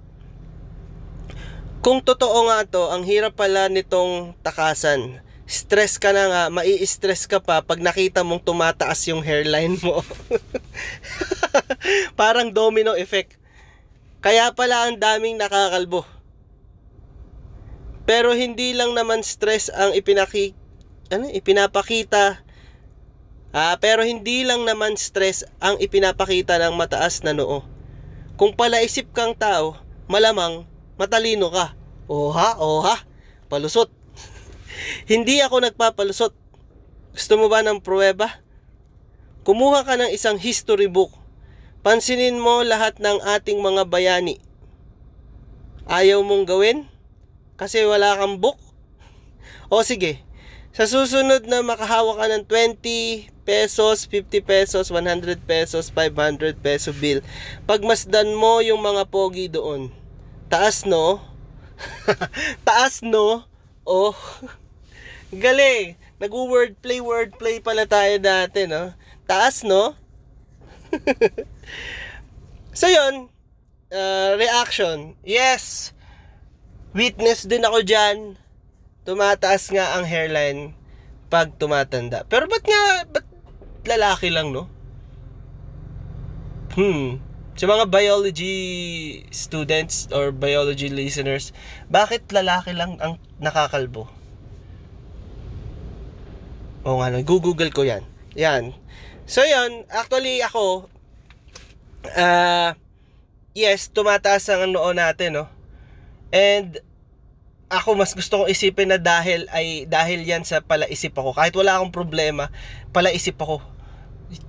Kung 1.86 2.01
totoo 2.01 2.50
nga 2.50 2.65
to, 2.65 2.89
ang 2.89 3.05
hirap 3.05 3.38
pala 3.38 3.69
nitong 3.69 4.33
takasan 4.41 5.21
stress 5.47 5.95
ka 5.95 6.11
na 6.11 6.27
nga, 6.27 6.43
mai-stress 6.51 7.23
ka 7.25 7.39
pa 7.39 7.63
pag 7.63 7.79
nakita 7.79 8.21
mong 8.21 8.43
tumataas 8.43 9.07
yung 9.07 9.23
hairline 9.23 9.79
mo. 9.79 10.03
Parang 12.19 12.51
domino 12.51 12.93
effect. 12.99 13.39
Kaya 14.19 14.51
pala 14.51 14.91
ang 14.91 14.99
daming 14.99 15.39
nakakalbo. 15.39 16.03
Pero 18.03 18.35
hindi 18.35 18.75
lang 18.75 18.91
naman 18.91 19.23
stress 19.23 19.71
ang 19.71 19.95
ipinaki 19.95 20.51
ano, 21.07 21.31
ipinapakita. 21.31 22.43
Ah, 23.55 23.75
pero 23.79 24.03
hindi 24.03 24.43
lang 24.43 24.67
naman 24.67 24.99
stress 24.99 25.47
ang 25.63 25.79
ipinapakita 25.79 26.59
ng 26.59 26.75
mataas 26.75 27.23
na 27.23 27.31
noo. 27.31 27.63
Kung 28.35 28.53
palaisip 28.53 29.09
kang 29.15 29.33
tao, 29.33 29.79
malamang 30.11 30.67
matalino 30.99 31.47
ka. 31.49 31.73
Oha, 32.11 32.59
oha, 32.59 33.01
palusot. 33.47 33.96
Hindi 35.05 35.41
ako 35.41 35.63
nagpapalusot. 35.63 36.34
Gusto 37.17 37.34
mo 37.39 37.50
ba 37.50 37.65
ng 37.65 37.81
pruweba? 37.81 38.29
Kumuha 39.48 39.88
ka 39.88 39.96
ng 39.96 40.12
isang 40.12 40.36
history 40.36 40.91
book. 40.91 41.10
Pansinin 41.81 42.38
mo 42.38 42.67
lahat 42.67 43.00
ng 43.00 43.24
ating 43.38 43.63
mga 43.63 43.88
bayani. 43.88 44.38
Ayaw 45.88 46.19
mong 46.19 46.46
gawin? 46.46 46.84
Kasi 47.55 47.88
wala 47.88 48.19
kang 48.19 48.43
book? 48.43 48.60
O 49.72 49.81
sige, 49.88 50.19
sa 50.75 50.86
susunod 50.86 51.48
na 51.48 51.65
makahawa 51.65 52.22
ka 52.22 52.25
ng 52.27 52.43
20 52.46 53.34
pesos, 53.48 54.05
50 54.05 54.43
pesos, 54.43 54.91
100 54.91 55.41
pesos, 55.48 55.89
500 55.89 56.60
peso 56.60 56.91
bill, 56.91 57.24
pagmasdan 57.65 58.36
mo 58.36 58.60
yung 58.60 58.84
mga 58.84 59.07
pogi 59.07 59.48
doon. 59.48 59.89
Taas 60.51 60.84
no? 60.84 61.24
Taas 62.67 63.00
no? 63.01 63.48
Oh. 63.88 64.13
Galing. 65.36 66.00
Nag-wordplay, 66.24 67.03
wordplay 67.03 67.60
pala 67.60 67.84
tayo 67.84 68.15
dati, 68.17 68.63
no? 68.63 68.96
Taas, 69.27 69.67
no? 69.67 69.91
so, 72.79 72.88
yun. 72.88 73.27
Uh, 73.91 74.39
reaction. 74.39 75.19
Yes. 75.27 75.91
Witness 76.96 77.43
din 77.43 77.67
ako 77.67 77.84
dyan. 77.84 78.39
Tumataas 79.03 79.67
nga 79.75 80.00
ang 80.00 80.07
hairline 80.07 80.72
pag 81.27 81.51
tumatanda. 81.60 82.24
Pero 82.31 82.48
ba't 82.48 82.63
nga, 82.63 82.84
ba't 83.12 83.27
lalaki 83.84 84.31
lang, 84.31 84.55
no? 84.55 84.72
Hmm. 86.74 87.19
Sa 87.57 87.65
mga 87.65 87.89
biology 87.89 88.55
students 89.34 90.07
or 90.13 90.29
biology 90.31 90.88
listeners, 90.88 91.51
bakit 91.91 92.29
lalaki 92.31 92.72
lang 92.72 93.01
ang 93.01 93.19
nakakalbo? 93.41 94.16
Oo 96.88 97.03
nga, 97.03 97.12
google 97.20 97.72
ko 97.75 97.84
yan. 97.84 98.08
Yan. 98.39 98.72
So, 99.27 99.44
yan. 99.44 99.84
Actually, 99.91 100.39
ako, 100.39 100.88
uh, 102.15 102.72
yes, 103.51 103.91
tumataas 103.91 104.48
ang 104.48 104.72
noo 104.72 104.96
natin, 104.96 105.44
no? 105.44 105.51
And, 106.32 106.79
ako 107.67 108.00
mas 108.00 108.15
gusto 108.15 108.39
kong 108.39 108.51
isipin 108.51 108.88
na 108.88 108.96
dahil 108.96 109.44
ay 109.51 109.84
dahil 109.91 110.24
yan 110.24 110.48
sa 110.48 110.63
palaisip 110.63 111.12
ako. 111.12 111.36
Kahit 111.36 111.51
wala 111.51 111.75
akong 111.75 111.91
problema, 111.91 112.48
palaisip 112.96 113.36
ako. 113.36 113.60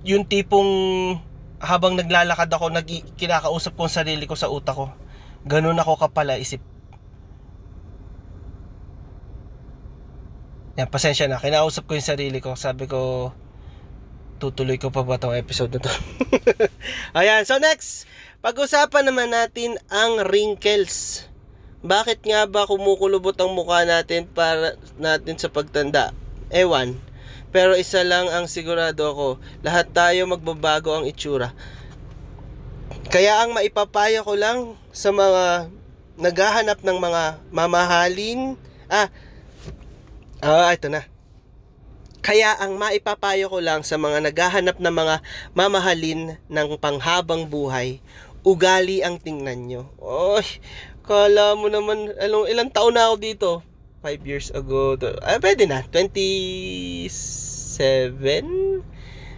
Yung 0.07 0.23
tipong 0.23 0.71
habang 1.59 1.99
naglalakad 1.99 2.47
ako, 2.47 2.71
nag 2.71 2.87
kinakausap 3.19 3.75
ko 3.75 3.87
ang 3.87 3.91
sarili 3.91 4.23
ko 4.23 4.39
sa 4.39 4.47
utak 4.47 4.75
ko. 4.75 4.87
Ganun 5.43 5.75
ako 5.75 5.99
kapalaisip. 5.99 6.63
Yan, 10.79 10.87
pasensya 10.87 11.27
na. 11.27 11.43
Kinausap 11.43 11.91
ko 11.91 11.99
yung 11.99 12.07
sarili 12.07 12.39
ko. 12.39 12.55
Sabi 12.55 12.87
ko, 12.87 13.35
tutuloy 14.39 14.79
ko 14.79 14.95
pa 14.95 15.03
ba 15.03 15.19
tong 15.19 15.35
episode 15.35 15.75
na 15.75 15.83
to? 15.83 15.91
Ayan, 17.19 17.43
so 17.43 17.59
next, 17.59 18.07
pag-usapan 18.39 19.11
naman 19.11 19.35
natin 19.35 19.75
ang 19.91 20.23
wrinkles. 20.31 21.27
Bakit 21.83 22.23
nga 22.23 22.47
ba 22.47 22.63
kumukulubot 22.63 23.35
ang 23.43 23.59
mukha 23.59 23.83
natin 23.83 24.23
para 24.31 24.79
natin 24.95 25.35
sa 25.35 25.51
pagtanda? 25.51 26.15
Ewan. 26.47 26.95
Pero 27.51 27.75
isa 27.75 28.07
lang 28.07 28.31
ang 28.31 28.47
sigurado 28.47 29.03
ako, 29.11 29.27
lahat 29.59 29.91
tayo 29.91 30.31
magbabago 30.31 30.95
ang 30.95 31.11
itsura. 31.11 31.51
Kaya 33.11 33.43
ang 33.43 33.51
maipapayo 33.51 34.23
ko 34.23 34.31
lang 34.39 34.79
sa 34.95 35.11
mga 35.11 35.67
naghahanap 36.23 36.79
ng 36.87 36.97
mga 37.03 37.23
mamahalin, 37.51 38.55
ah, 38.87 39.11
Ah, 40.39 40.71
ito 40.71 40.87
na. 40.87 41.03
Kaya 42.23 42.55
ang 42.63 42.79
maipapayo 42.79 43.51
ko 43.51 43.59
lang 43.59 43.83
sa 43.83 43.99
mga 43.99 44.23
naghahanap 44.31 44.79
ng 44.79 44.95
mga 44.95 45.15
mamahalin 45.51 46.39
ng 46.47 46.67
panghabang 46.79 47.51
buhay, 47.51 47.99
ugali 48.47 49.03
ang 49.03 49.19
tingnan 49.19 49.67
nyo. 49.67 49.91
Oy, 49.99 50.47
kala 51.03 51.59
mo 51.59 51.67
naman, 51.67 52.15
along, 52.23 52.47
ilang 52.47 52.71
taon 52.71 52.95
na 52.95 53.11
ako 53.11 53.15
dito? 53.19 53.51
5 53.99 54.23
years 54.23 54.47
ago. 54.55 54.95
Ah, 55.27 55.43
pwede 55.43 55.67
na. 55.67 55.83
27? 55.91 57.03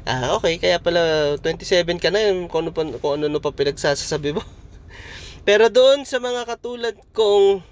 Ah, 0.06 0.38
okay. 0.38 0.62
Kaya 0.62 0.78
pala 0.78 1.34
27 1.42 1.98
ka 1.98 2.14
na. 2.14 2.30
Kung 2.46 2.70
ano 2.70 2.78
pa, 2.78 2.86
kung 2.86 3.18
ano, 3.18 3.26
ano 3.26 3.42
pa 3.42 3.50
pinagsasasabi 3.50 4.38
mo. 4.38 4.46
Pero 5.50 5.74
doon 5.74 6.06
sa 6.06 6.22
mga 6.22 6.46
katulad 6.46 6.94
kong 7.18 7.66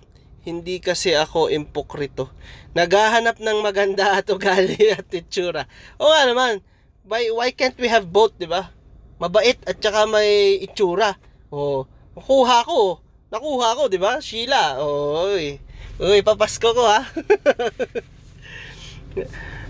hindi 0.50 0.82
kasi 0.82 1.14
ako 1.14 1.54
impokrito. 1.54 2.34
Naghahanap 2.78 3.42
ng 3.42 3.60
maganda 3.66 4.14
at 4.22 4.30
ugali 4.30 4.94
at 4.94 5.10
itsura. 5.10 5.66
O 5.98 6.10
nga 6.10 6.30
naman, 6.30 6.62
why, 7.06 7.30
why 7.34 7.50
can't 7.50 7.78
we 7.82 7.90
have 7.90 8.06
both, 8.06 8.38
di 8.38 8.46
ba? 8.46 8.70
Mabait 9.18 9.58
at 9.66 9.82
saka 9.82 10.06
may 10.06 10.62
itsura. 10.62 11.18
O, 11.50 11.90
nakuha 12.14 12.64
ko. 12.64 13.02
Nakuha 13.30 13.78
ko, 13.78 13.84
di 13.90 13.98
ba? 13.98 14.22
Sheila. 14.22 14.82
Oy. 14.82 15.58
Uy, 16.00 16.24
papasko 16.24 16.72
ko 16.72 16.84
ha. 16.88 17.04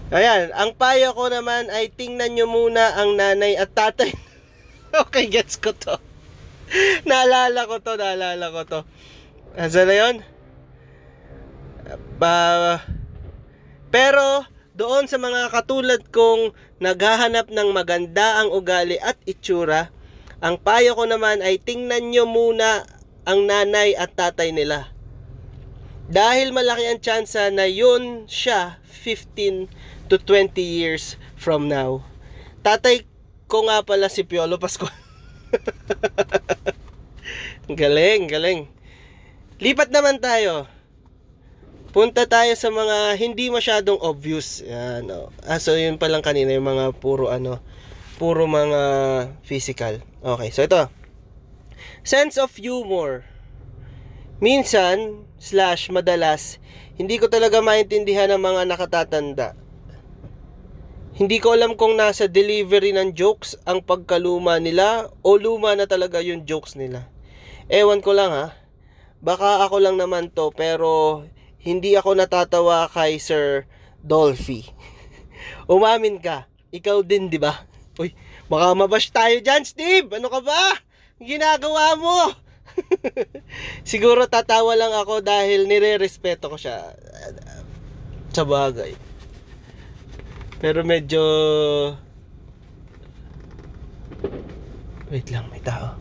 Ayan, 0.09 0.49
ang 0.57 0.73
payo 0.73 1.13
ko 1.13 1.29
naman 1.29 1.69
ay 1.69 1.93
tingnan 1.93 2.33
nyo 2.33 2.49
muna 2.49 2.97
ang 2.97 3.13
nanay 3.17 3.57
at 3.57 3.73
tatay. 3.73 4.13
okay, 5.05 5.29
gets 5.29 5.57
ko 5.57 5.73
to. 5.73 5.97
naalala 7.09 7.65
ko 7.65 7.77
to, 7.81 7.93
naalala 7.97 8.45
ko 8.53 8.61
to. 8.65 8.79
Asa 9.57 9.85
na 9.85 9.95
yun? 9.97 10.21
Ba, 12.19 12.83
pero 13.95 14.43
doon 14.75 15.07
sa 15.07 15.15
mga 15.15 15.55
katulad 15.55 16.03
kong 16.11 16.51
naghahanap 16.83 17.47
ng 17.47 17.71
maganda 17.71 18.43
ang 18.43 18.51
ugali 18.51 18.99
at 18.99 19.15
itsura, 19.23 19.87
ang 20.43 20.59
payo 20.59 20.99
ko 20.99 21.07
naman 21.07 21.39
ay 21.39 21.63
tingnan 21.63 22.11
nyo 22.11 22.27
muna 22.27 22.83
ang 23.23 23.47
nanay 23.47 23.95
at 23.95 24.19
tatay 24.19 24.51
nila. 24.51 24.91
Dahil 26.11 26.51
malaki 26.51 26.91
ang 26.91 26.99
tsansa 26.99 27.55
na 27.55 27.71
yun 27.71 28.27
siya 28.27 28.83
15 28.83 30.11
to 30.11 30.19
20 30.19 30.59
years 30.59 31.15
from 31.39 31.71
now. 31.71 32.03
Tatay 32.67 33.07
ko 33.47 33.63
nga 33.71 33.79
pala 33.87 34.11
si 34.11 34.27
Piolo 34.27 34.59
Pascual. 34.59 34.91
galing, 37.79 38.27
galing. 38.27 38.67
Lipat 39.63 39.95
naman 39.95 40.19
tayo. 40.19 40.67
Punta 41.89 42.29
tayo 42.29 42.53
sa 42.53 42.69
mga 42.69 43.17
hindi 43.17 43.49
masyadong 43.49 43.97
obvious. 44.05 44.61
Yan, 44.61 45.09
oh. 45.09 45.33
Ah, 45.41 45.57
so 45.57 45.73
yun 45.73 45.97
pa 45.97 46.05
lang 46.05 46.21
kanina 46.21 46.53
yung 46.53 46.69
mga 46.69 46.93
puro 47.01 47.33
ano, 47.33 47.57
puro 48.21 48.45
mga 48.45 48.81
physical. 49.41 49.97
Okay, 50.21 50.53
so 50.53 50.69
ito. 50.69 50.85
Sense 52.05 52.37
of 52.37 52.53
humor. 52.53 53.25
Minsan, 54.37 55.25
slash 55.41 55.89
madalas, 55.89 56.61
hindi 56.93 57.17
ko 57.17 57.25
talaga 57.25 57.57
maintindihan 57.57 58.29
ang 58.29 58.45
mga 58.45 58.69
nakatatanda. 58.69 59.57
Hindi 61.17 61.41
ko 61.41 61.57
alam 61.57 61.73
kung 61.73 61.97
nasa 61.97 62.29
delivery 62.29 62.93
ng 62.93 63.17
jokes 63.17 63.57
ang 63.65 63.81
pagkaluma 63.81 64.61
nila 64.61 65.09
o 65.25 65.41
luma 65.41 65.73
na 65.73 65.89
talaga 65.89 66.21
yung 66.21 66.45
jokes 66.45 66.77
nila. 66.77 67.09
Ewan 67.65 68.05
ko 68.05 68.13
lang 68.13 68.29
ha. 68.29 68.53
Baka 69.25 69.65
ako 69.65 69.81
lang 69.83 69.97
naman 69.97 70.31
to 70.31 70.53
pero 70.53 71.25
hindi 71.59 71.95
ako 71.99 72.15
natatawa 72.15 72.87
kay 72.87 73.19
Sir 73.19 73.67
Dolphy. 73.99 74.63
Umamin 75.71 76.23
ka. 76.23 76.47
Ikaw 76.71 77.03
din, 77.03 77.27
di 77.27 77.41
ba? 77.41 77.67
Uy, 77.99 78.15
baka 78.47 78.73
mabash 78.77 79.11
tayo 79.11 79.35
dyan, 79.43 79.67
Steve. 79.67 80.07
Ano 80.15 80.31
ka 80.31 80.39
ba? 80.39 80.79
Ginagawa 81.19 81.99
mo. 81.99 82.31
Siguro 83.89 84.29
tatawa 84.31 84.77
lang 84.79 84.95
ako 84.95 85.19
dahil 85.19 85.67
nire-respeto 85.67 86.47
ko 86.47 86.55
siya 86.55 86.95
sa 88.31 88.43
bagay. 88.47 88.95
Pero 90.63 90.83
medyo 90.87 91.21
Wait 95.09 95.25
lang, 95.33 95.49
may 95.49 95.57
tao. 95.65 95.97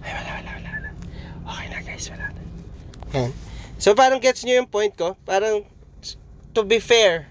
Ay, 0.00 0.08
wala, 0.16 0.30
wala, 0.40 0.50
wala, 0.56 0.70
wala. 0.72 0.90
Okay 1.52 1.66
na 1.68 1.78
guys, 1.84 2.08
wala 2.08 2.26
na. 2.32 2.47
Yan. 3.14 3.30
So 3.78 3.94
parang 3.94 4.18
gets 4.18 4.42
nyo 4.42 4.58
yung 4.58 4.70
point 4.70 4.92
ko. 4.92 5.14
Parang 5.22 5.64
to 6.52 6.66
be 6.66 6.82
fair. 6.82 7.30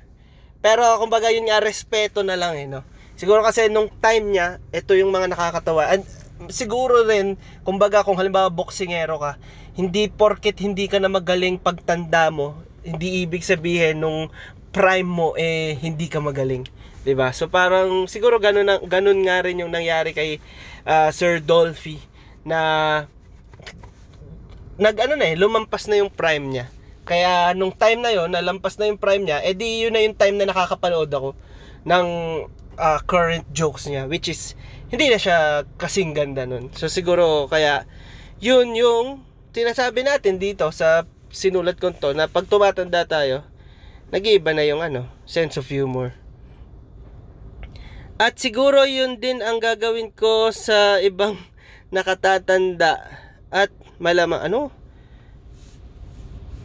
Pero 0.64 0.84
kumbaga 0.98 1.30
yun 1.30 1.46
nga, 1.48 1.62
respeto 1.62 2.24
na 2.26 2.40
lang 2.40 2.58
eh, 2.58 2.66
no? 2.66 2.82
Siguro 3.18 3.42
kasi 3.42 3.70
nung 3.70 3.90
time 4.02 4.34
niya, 4.34 4.48
ito 4.70 4.94
yung 4.94 5.10
mga 5.10 5.34
nakakatawa. 5.34 5.90
And 5.90 6.06
siguro 6.50 7.06
rin, 7.06 7.38
kumbaga 7.66 8.06
kung 8.06 8.18
halimbawa 8.18 8.54
boksingero 8.54 9.18
ka, 9.18 9.42
hindi 9.78 10.10
porket 10.10 10.58
hindi 10.58 10.90
ka 10.90 10.98
na 10.98 11.10
magaling 11.10 11.62
pagtanda 11.62 12.34
mo, 12.34 12.58
hindi 12.82 13.26
ibig 13.26 13.46
sabihin 13.46 14.02
nung 14.02 14.30
prime 14.74 15.06
mo 15.06 15.34
eh 15.38 15.78
hindi 15.78 16.10
ka 16.10 16.22
magaling. 16.22 16.66
'Di 17.02 17.14
ba? 17.18 17.34
So 17.34 17.50
parang 17.50 18.06
siguro 18.06 18.38
ganun 18.38 18.68
na, 18.70 18.78
ganun 18.82 19.22
nga 19.26 19.42
rin 19.42 19.62
yung 19.62 19.74
nangyari 19.74 20.14
kay 20.14 20.38
uh, 20.86 21.10
Sir 21.10 21.42
Dolphy 21.42 22.02
na 22.46 22.60
nag 24.78 24.96
ano 25.02 25.14
na 25.18 25.26
eh, 25.30 25.36
lumampas 25.38 25.90
na 25.90 25.98
yung 25.98 26.14
prime 26.14 26.46
niya. 26.46 26.66
Kaya 27.08 27.56
nung 27.58 27.74
time 27.74 28.04
na 28.04 28.12
yon, 28.12 28.36
nalampas 28.36 28.78
na 28.78 28.86
yung 28.90 29.00
prime 29.00 29.24
niya, 29.26 29.42
edi 29.42 29.86
yun 29.88 29.96
na 29.96 30.04
yung 30.04 30.18
time 30.18 30.38
na 30.38 30.50
nakakapanood 30.50 31.10
ako 31.10 31.34
ng 31.88 32.08
uh, 32.78 33.00
current 33.10 33.48
jokes 33.56 33.88
niya 33.90 34.06
which 34.06 34.28
is 34.30 34.54
hindi 34.94 35.10
na 35.10 35.20
siya 35.20 35.66
kasing 35.82 36.14
ganda 36.14 36.46
nun. 36.46 36.70
So 36.76 36.88
siguro 36.88 37.50
kaya 37.50 37.88
yun 38.38 38.76
yung 38.78 39.26
sinasabi 39.52 40.06
natin 40.06 40.38
dito 40.38 40.70
sa 40.70 41.10
sinulat 41.34 41.82
ko 41.82 41.92
to 41.92 42.14
na 42.14 42.30
pag 42.30 42.46
tumatanda 42.48 43.04
tayo, 43.04 43.44
nag-iiba 44.14 44.54
na 44.54 44.64
yung 44.64 44.80
ano, 44.86 45.10
sense 45.28 45.58
of 45.60 45.68
humor. 45.68 46.14
At 48.18 48.38
siguro 48.42 48.86
yun 48.86 49.22
din 49.22 49.46
ang 49.46 49.62
gagawin 49.62 50.10
ko 50.14 50.50
sa 50.54 50.98
ibang 51.02 51.38
nakatatanda 51.96 53.00
at 53.50 53.72
malamang 53.98 54.46
ano, 54.46 54.70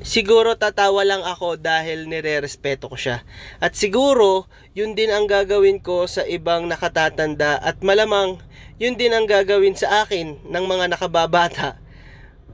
siguro 0.03 0.59
tatawa 0.59 1.07
lang 1.07 1.23
ako 1.23 1.57
dahil 1.57 2.11
nire-respeto 2.11 2.91
ko 2.91 2.97
siya. 2.99 3.23
At 3.63 3.79
siguro, 3.79 4.51
yun 4.75 4.99
din 4.99 5.15
ang 5.15 5.31
gagawin 5.31 5.79
ko 5.81 6.11
sa 6.11 6.27
ibang 6.27 6.67
nakatatanda 6.67 7.63
at 7.63 7.81
malamang 7.81 8.43
yun 8.83 8.99
din 8.99 9.15
ang 9.15 9.31
gagawin 9.31 9.79
sa 9.79 10.03
akin 10.03 10.43
ng 10.43 10.65
mga 10.67 10.91
nakababata. 10.91 11.79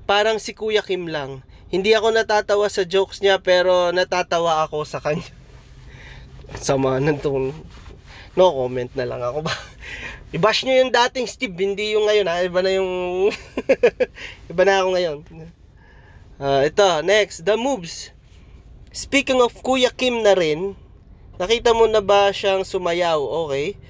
Parang 0.05 0.37
si 0.37 0.53
Kuya 0.53 0.85
Kim 0.85 1.09
lang. 1.09 1.41
Hindi 1.69 1.93
ako 1.93 2.17
natatawa 2.17 2.69
sa 2.73 2.85
jokes 2.85 3.21
niya 3.21 3.41
pero 3.41 3.93
natatawa 3.93 4.65
ako 4.65 4.85
sa 4.89 5.01
kanya. 5.01 5.29
Sama 6.65 6.97
nantong 6.97 7.53
no 8.37 8.47
comment 8.55 8.93
na 8.97 9.05
lang 9.05 9.21
ako 9.21 9.45
ba. 9.45 9.53
I-bash 10.29 10.69
nyo 10.69 10.77
yung 10.77 10.93
dating 10.93 11.25
Steve, 11.25 11.57
hindi 11.57 11.97
yung 11.97 12.05
ngayon 12.05 12.29
ha. 12.29 12.45
Iba 12.45 12.61
na 12.61 12.73
yung 12.77 12.91
iba 14.53 14.63
na 14.69 14.85
ako 14.85 14.89
ngayon. 14.93 15.17
Uh, 16.37 16.69
ito, 16.69 16.85
next, 17.01 17.49
the 17.49 17.57
moves. 17.57 18.13
Speaking 18.93 19.41
of 19.41 19.57
Kuya 19.65 19.89
Kim 19.89 20.21
na 20.21 20.37
rin, 20.37 20.77
nakita 21.41 21.73
mo 21.73 21.89
na 21.89 22.05
ba 22.05 22.29
siyang 22.29 22.61
sumayaw? 22.61 23.17
Okay. 23.49 23.81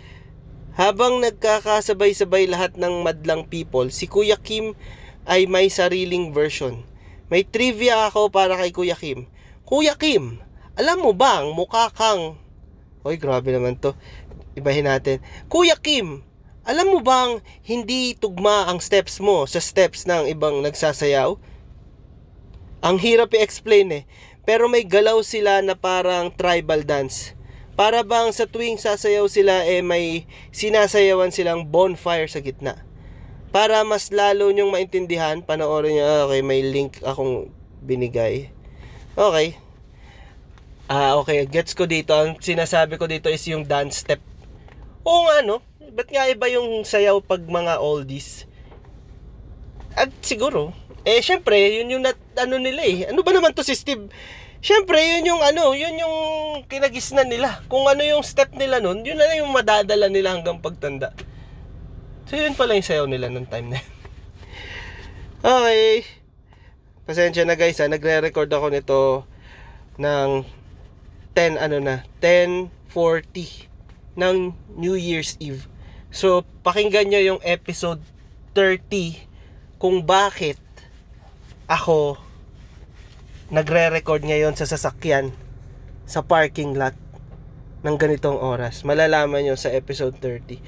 Habang 0.79 1.19
nagkakasabay-sabay 1.27 2.47
lahat 2.47 2.79
ng 2.79 3.03
madlang 3.03 3.43
people, 3.51 3.91
si 3.91 4.07
Kuya 4.07 4.39
Kim 4.39 4.79
ay 5.27 5.51
may 5.51 5.67
sariling 5.67 6.31
version. 6.31 6.87
May 7.35 7.43
trivia 7.43 8.07
ako 8.07 8.31
para 8.31 8.55
kay 8.55 8.71
Kuya 8.71 8.95
Kim. 8.95 9.27
Kuya 9.67 9.99
Kim, 9.99 10.39
alam 10.79 11.03
mo 11.03 11.11
bang 11.11 11.51
mukha 11.51 11.91
kang... 11.91 12.39
Hoy, 13.03 13.19
grabe 13.19 13.51
naman 13.51 13.75
to. 13.83 13.99
Ibahin 14.55 14.87
natin. 14.87 15.19
Kuya 15.51 15.75
Kim, 15.75 16.23
alam 16.69 16.93
mo 16.93 17.01
bang 17.01 17.41
hindi 17.65 18.13
tugma 18.13 18.69
ang 18.69 18.77
steps 18.77 19.25
mo 19.25 19.49
sa 19.49 19.57
steps 19.57 20.05
ng 20.05 20.29
ibang 20.29 20.61
nagsasayaw? 20.61 21.41
Ang 22.85 22.97
hirap 23.01 23.33
i-explain 23.33 23.89
eh. 23.89 24.05
Pero 24.45 24.69
may 24.69 24.85
galaw 24.85 25.25
sila 25.25 25.65
na 25.65 25.73
parang 25.73 26.29
tribal 26.29 26.85
dance. 26.85 27.33
Para 27.73 28.05
bang 28.05 28.29
sa 28.37 28.45
tuwing 28.45 28.77
sasayaw 28.77 29.25
sila 29.33 29.65
eh 29.65 29.81
may 29.81 30.29
sinasayawan 30.53 31.33
silang 31.33 31.65
bonfire 31.73 32.29
sa 32.29 32.45
gitna. 32.45 32.85
Para 33.49 33.81
mas 33.89 34.13
lalo 34.13 34.53
nyong 34.53 34.69
maintindihan, 34.69 35.41
panoorin 35.41 35.97
nyo, 35.97 36.05
ah, 36.05 36.23
okay, 36.29 36.45
may 36.45 36.61
link 36.61 37.01
akong 37.01 37.49
binigay. 37.81 38.53
Okay. 39.17 39.57
Ah, 40.93 41.17
okay, 41.17 41.49
gets 41.49 41.73
ko 41.73 41.89
dito. 41.89 42.13
Ang 42.13 42.37
sinasabi 42.45 43.01
ko 43.01 43.09
dito 43.09 43.33
is 43.33 43.41
yung 43.49 43.65
dance 43.65 44.05
step. 44.05 44.21
Oo 45.09 45.25
nga, 45.25 45.41
no? 45.41 45.65
Ba't 45.97 46.13
nga 46.13 46.29
iba 46.29 46.53
yung 46.53 46.85
sayaw 46.85 47.25
pag 47.25 47.41
mga 47.41 47.81
oldies? 47.81 48.45
At 49.97 50.13
siguro, 50.21 50.77
eh, 51.09 51.25
syempre, 51.25 51.57
yun 51.81 51.89
yung 51.97 52.05
nat, 52.05 52.21
ano 52.37 52.61
nila 52.61 52.85
eh. 52.85 53.09
Ano 53.09 53.25
ba 53.25 53.33
naman 53.33 53.57
to 53.57 53.65
si 53.65 53.73
Steve? 53.73 54.13
Syempre, 54.61 55.01
yun 55.01 55.25
yung 55.25 55.41
ano, 55.41 55.73
yun 55.73 55.97
yung 55.97 56.17
kinagisnan 56.69 57.33
nila. 57.33 57.65
Kung 57.73 57.89
ano 57.89 58.05
yung 58.05 58.21
step 58.21 58.53
nila 58.53 58.85
nun, 58.85 59.01
yun 59.01 59.17
na 59.17 59.33
yung 59.41 59.49
madadala 59.49 60.13
nila 60.13 60.37
hanggang 60.37 60.61
pagtanda. 60.61 61.17
So, 62.29 62.37
yun 62.37 62.53
pala 62.53 62.77
yung 62.77 62.85
sayaw 62.85 63.09
nila 63.09 63.33
nung 63.33 63.49
time 63.49 63.73
na 63.73 63.81
Okay. 65.41 66.05
Pasensya 67.09 67.49
na 67.49 67.57
guys 67.57 67.81
ha, 67.81 67.89
nagre-record 67.89 68.53
ako 68.53 68.69
nito 68.69 69.25
ng 69.97 70.45
10 71.33 71.57
ano 71.57 71.81
na, 71.81 72.05
10.40 72.21 73.68
ng 74.19 74.51
New 74.75 74.99
Year's 74.99 75.39
Eve. 75.39 75.71
So, 76.11 76.43
pakinggan 76.67 77.15
nyo 77.15 77.23
yung 77.23 77.41
episode 77.47 78.03
30 78.53 79.23
kung 79.79 80.03
bakit 80.03 80.59
ako 81.71 82.19
nagre-record 83.55 84.27
ngayon 84.27 84.59
sa 84.59 84.67
sasakyan 84.67 85.31
sa 86.09 86.27
parking 86.27 86.75
lot 86.75 86.97
ng 87.87 87.95
ganitong 87.95 88.37
oras. 88.37 88.83
Malalaman 88.83 89.47
nyo 89.47 89.55
sa 89.55 89.71
episode 89.71 90.19
30. 90.19 90.59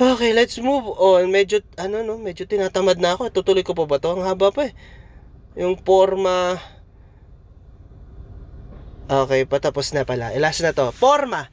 Okay, 0.00 0.32
let's 0.36 0.60
move 0.60 0.84
on. 0.96 1.32
Medyo, 1.32 1.64
ano 1.80 2.04
no, 2.04 2.20
medyo 2.20 2.44
tinatamad 2.44 3.00
na 3.00 3.16
ako. 3.16 3.32
Tutuloy 3.32 3.64
ko 3.64 3.72
pa 3.72 3.88
ba 3.88 3.96
to? 3.96 4.16
Ang 4.16 4.24
haba 4.24 4.52
pa 4.52 4.68
eh. 4.68 4.74
Yung 5.56 5.80
forma... 5.80 6.60
Okay, 9.10 9.42
patapos 9.42 9.90
na 9.90 10.06
pala. 10.06 10.30
Ilas 10.30 10.62
na 10.62 10.70
to. 10.70 10.94
Forma. 10.94 11.50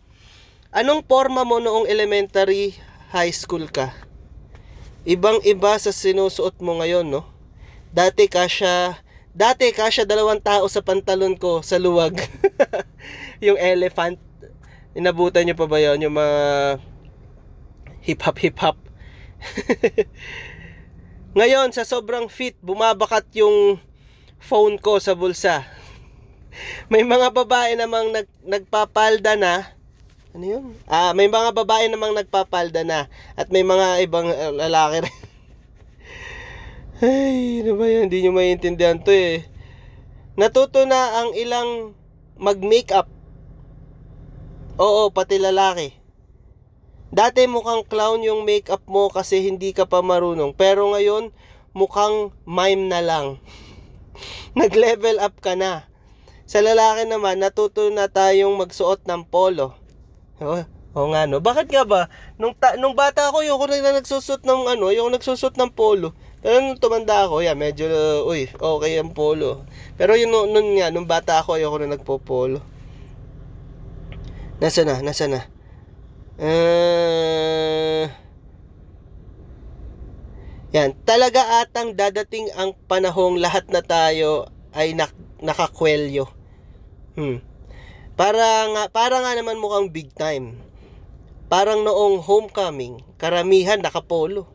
Anong 0.76 1.08
forma 1.08 1.48
mo 1.48 1.64
noong 1.64 1.88
elementary 1.88 2.76
high 3.16 3.32
school 3.32 3.72
ka? 3.72 3.96
Ibang-iba 5.08 5.80
sa 5.80 5.96
sinusuot 5.96 6.60
mo 6.60 6.84
ngayon, 6.84 7.08
no? 7.08 7.24
Dati 7.96 8.28
kasya 8.28 9.08
Dati 9.38 9.70
kasya 9.70 10.10
dalawang 10.10 10.42
tao 10.42 10.66
sa 10.66 10.82
pantalon 10.82 11.38
ko 11.38 11.62
sa 11.62 11.78
luwag. 11.78 12.18
yung 13.46 13.54
elephant. 13.54 14.18
Inabutan 14.98 15.46
nyo 15.46 15.54
pa 15.54 15.70
ba 15.70 15.78
yun? 15.78 16.02
Yung 16.02 16.18
mga 16.18 16.38
hip 18.02 18.18
hop 18.26 18.42
hip 18.42 18.58
hop. 18.58 18.82
Ngayon, 21.38 21.70
sa 21.70 21.86
sobrang 21.86 22.34
fit, 22.34 22.58
bumabakat 22.66 23.30
yung 23.38 23.78
phone 24.42 24.82
ko 24.82 24.98
sa 24.98 25.14
bulsa. 25.14 25.70
May 26.92 27.06
mga 27.06 27.30
babae 27.30 27.78
namang 27.78 28.10
nag, 28.10 28.26
nagpapalda 28.42 29.38
na. 29.38 29.77
Ano 30.36 30.44
yun? 30.44 30.64
Ah, 30.92 31.16
may 31.16 31.32
mga 31.32 31.56
babae 31.56 31.88
namang 31.88 32.12
nagpapalda 32.12 32.84
na. 32.84 33.08
At 33.40 33.48
may 33.48 33.64
mga 33.64 34.04
ibang 34.04 34.28
lalaki 34.60 35.08
rin. 35.08 35.18
Ay, 37.06 37.62
ano 37.64 37.78
ba 37.78 37.86
yan? 37.88 38.10
Hindi 38.10 38.26
nyo 38.26 38.32
maintindihan 38.36 39.00
to 39.00 39.14
eh. 39.14 39.48
Natuto 40.36 40.84
na 40.84 41.24
ang 41.24 41.32
ilang 41.38 41.96
mag-makeup. 42.36 43.08
Oo, 44.78 45.10
pati 45.10 45.40
lalaki. 45.40 45.96
Dati 47.08 47.48
mukhang 47.48 47.88
clown 47.88 48.20
yung 48.22 48.44
makeup 48.44 48.84
mo 48.86 49.08
kasi 49.08 49.40
hindi 49.42 49.72
ka 49.72 49.88
pa 49.88 50.04
marunong. 50.04 50.52
Pero 50.54 50.92
ngayon, 50.92 51.32
mukhang 51.72 52.36
mime 52.44 52.92
na 52.92 53.00
lang. 53.00 53.40
Nag-level 54.60 55.24
up 55.24 55.40
ka 55.40 55.56
na. 55.56 55.88
Sa 56.44 56.60
lalaki 56.60 57.08
naman, 57.08 57.40
natuto 57.40 57.88
na 57.90 58.12
tayong 58.12 58.60
magsuot 58.60 59.08
ng 59.08 59.24
polo. 59.26 59.87
Oh, 60.38 60.62
Oo 60.98 61.14
nga 61.14 61.30
no. 61.30 61.38
Bakit 61.38 61.70
nga 61.70 61.86
ba? 61.86 62.02
Nung, 62.42 62.58
ta- 62.58 62.74
nung 62.74 62.98
bata 62.98 63.30
ako, 63.30 63.46
yung 63.46 63.62
ako 63.62 63.70
na 63.70 64.02
nagsusot 64.02 64.42
ng 64.42 64.62
ano, 64.66 64.90
yung 64.90 65.14
nagsusot 65.14 65.54
ng 65.54 65.70
polo. 65.70 66.18
Pero 66.42 66.58
nung 66.58 66.82
tumanda 66.82 67.30
ako, 67.30 67.46
yeah, 67.46 67.54
medyo, 67.54 67.86
uh, 67.86 68.26
uy, 68.26 68.50
okay 68.50 68.98
ang 68.98 69.14
polo. 69.14 69.62
Pero 69.94 70.18
yun, 70.18 70.34
nun, 70.34 70.50
nun 70.50 70.74
nga, 70.82 70.90
nung 70.90 71.06
bata 71.06 71.38
ako, 71.38 71.62
ayoko 71.62 71.78
na 71.78 71.94
nagpo-polo. 71.94 72.66
Nasa 74.58 74.82
na? 74.82 74.98
Nasa 75.06 75.30
na? 75.30 75.46
Uh, 76.42 78.10
yan, 80.74 80.98
talaga 81.06 81.62
atang 81.62 81.94
dadating 81.94 82.50
ang 82.58 82.74
panahong 82.90 83.38
lahat 83.38 83.70
na 83.70 83.86
tayo 83.86 84.50
ay 84.74 84.98
nak 84.98 85.14
nakakwelyo. 85.42 86.26
Hmm. 87.14 87.42
Para 88.18 88.66
nga, 88.74 88.84
para 88.90 89.22
nga 89.22 89.38
naman 89.38 89.62
mukhang 89.62 89.94
big 89.94 90.10
time. 90.18 90.58
Parang 91.54 91.86
noong 91.86 92.18
homecoming, 92.26 92.98
karamihan 93.22 93.78
nakapolo. 93.78 94.50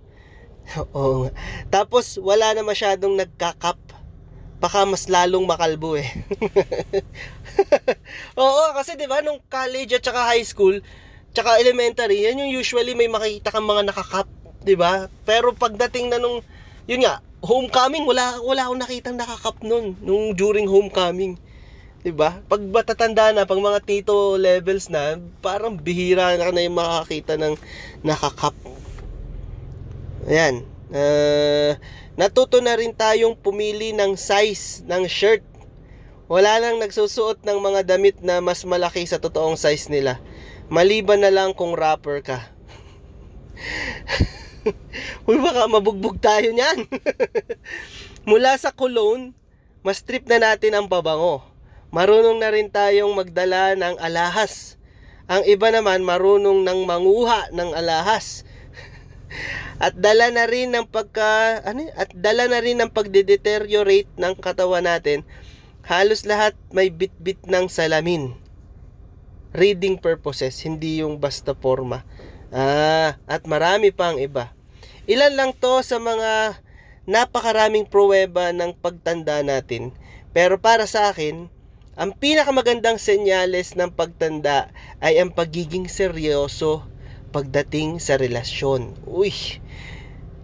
Oo 0.99 1.25
nga. 1.25 1.33
Tapos 1.71 2.19
wala 2.19 2.59
na 2.59 2.67
masyadong 2.67 3.15
nagkakap. 3.15 3.79
Baka 4.59 4.83
mas 4.83 5.07
lalong 5.07 5.47
makalbo 5.47 5.95
eh. 5.95 6.11
Oo, 8.43 8.75
kasi 8.75 8.99
'di 8.99 9.07
ba 9.07 9.23
nung 9.23 9.39
college 9.47 9.95
at 9.99 10.03
saka 10.07 10.23
high 10.35 10.47
school, 10.47 10.79
tsaka 11.31 11.59
elementary, 11.63 12.27
yan 12.27 12.43
yung 12.43 12.53
usually 12.63 12.95
may 12.99 13.11
makikita 13.11 13.55
kang 13.55 13.67
mga 13.67 13.91
nakakap, 13.91 14.27
'di 14.63 14.75
ba? 14.75 15.07
Pero 15.23 15.55
pagdating 15.55 16.11
na 16.15 16.19
nung 16.23 16.43
yun 16.87 17.03
nga, 17.03 17.19
homecoming 17.43 18.07
wala 18.07 18.39
wala 18.43 18.71
akong 18.71 18.83
nakitang 18.83 19.19
nakakap 19.19 19.55
noon 19.67 19.99
nung 20.03 20.35
during 20.35 20.67
homecoming. 20.67 21.39
'Di 22.03 22.13
ba? 22.15 22.43
Pag 22.51 22.67
matatanda 22.67 23.31
na, 23.31 23.47
pag 23.47 23.63
mga 23.63 23.81
tito 23.87 24.35
levels 24.39 24.91
na, 24.91 25.23
parang 25.39 25.79
bihira 25.79 26.35
na 26.37 26.51
na 26.51 26.67
yung 26.67 26.79
makakita 26.79 27.39
ng 27.39 27.55
nakakap 28.03 28.55
Ayan. 30.27 30.63
Uh, 30.93 31.75
natuto 32.15 32.63
na 32.63 32.79
rin 32.79 32.95
tayong 32.95 33.35
pumili 33.35 33.91
ng 33.91 34.15
size 34.15 34.87
ng 34.87 35.11
shirt. 35.11 35.43
Wala 36.31 36.63
nang 36.63 36.79
nagsusuot 36.79 37.43
ng 37.43 37.59
mga 37.59 37.81
damit 37.83 38.23
na 38.23 38.39
mas 38.39 38.63
malaki 38.63 39.03
sa 39.03 39.19
totoong 39.19 39.59
size 39.59 39.91
nila. 39.91 40.23
Maliban 40.71 41.21
na 41.21 41.35
lang 41.35 41.59
kung 41.59 41.75
rapper 41.75 42.23
ka. 42.23 42.39
Uy, 45.27 45.43
baka 45.43 45.67
mabugbog 45.67 46.23
tayo 46.23 46.55
niyan. 46.55 46.87
Mula 48.31 48.55
sa 48.55 48.71
cologne, 48.71 49.35
mas 49.83 50.07
trip 50.07 50.23
na 50.31 50.39
natin 50.39 50.79
ang 50.79 50.87
babango. 50.87 51.43
Marunong 51.93 52.41
na 52.41 52.49
rin 52.49 52.73
tayong 52.73 53.13
magdala 53.13 53.77
ng 53.77 54.01
alahas. 54.01 54.81
Ang 55.29 55.45
iba 55.45 55.69
naman 55.69 56.01
marunong 56.01 56.65
nang 56.65 56.89
manguha 56.89 57.53
ng 57.53 57.77
alahas. 57.77 58.49
At 59.85 59.93
dala 60.01 60.33
na 60.33 60.49
rin 60.49 60.73
ng 60.73 60.89
pagka 60.89 61.61
ano, 61.61 61.85
at 61.93 62.09
dala 62.17 62.49
na 62.49 62.65
rin 62.65 62.81
ng 62.81 62.89
pagde-deteriorate 62.89 64.09
ng 64.17 64.35
katawan 64.41 64.89
natin. 64.89 65.21
Halos 65.85 66.25
lahat 66.25 66.57
may 66.73 66.89
bit-bit 66.89 67.45
ng 67.45 67.69
salamin. 67.69 68.41
Reading 69.53 70.01
purposes, 70.01 70.65
hindi 70.65 71.05
yung 71.05 71.21
basta 71.21 71.53
forma. 71.53 72.09
Ah, 72.49 73.21
at 73.29 73.45
marami 73.45 73.93
pang 73.93 74.17
iba. 74.17 74.57
Ilan 75.05 75.37
lang 75.37 75.53
to 75.53 75.85
sa 75.85 76.01
mga 76.01 76.57
napakaraming 77.05 77.85
pruweba 77.85 78.49
ng 78.49 78.81
pagtanda 78.81 79.45
natin. 79.45 79.93
Pero 80.33 80.57
para 80.57 80.89
sa 80.89 81.13
akin, 81.13 81.53
ang 82.03 82.19
pinakamagandang 82.19 82.99
senyales 82.99 83.79
ng 83.79 83.95
pagtanda 83.95 84.75
ay 84.99 85.23
ang 85.23 85.31
pagiging 85.31 85.87
seryoso 85.87 86.83
pagdating 87.31 88.03
sa 88.03 88.19
relasyon. 88.19 88.99
Uy, 89.07 89.31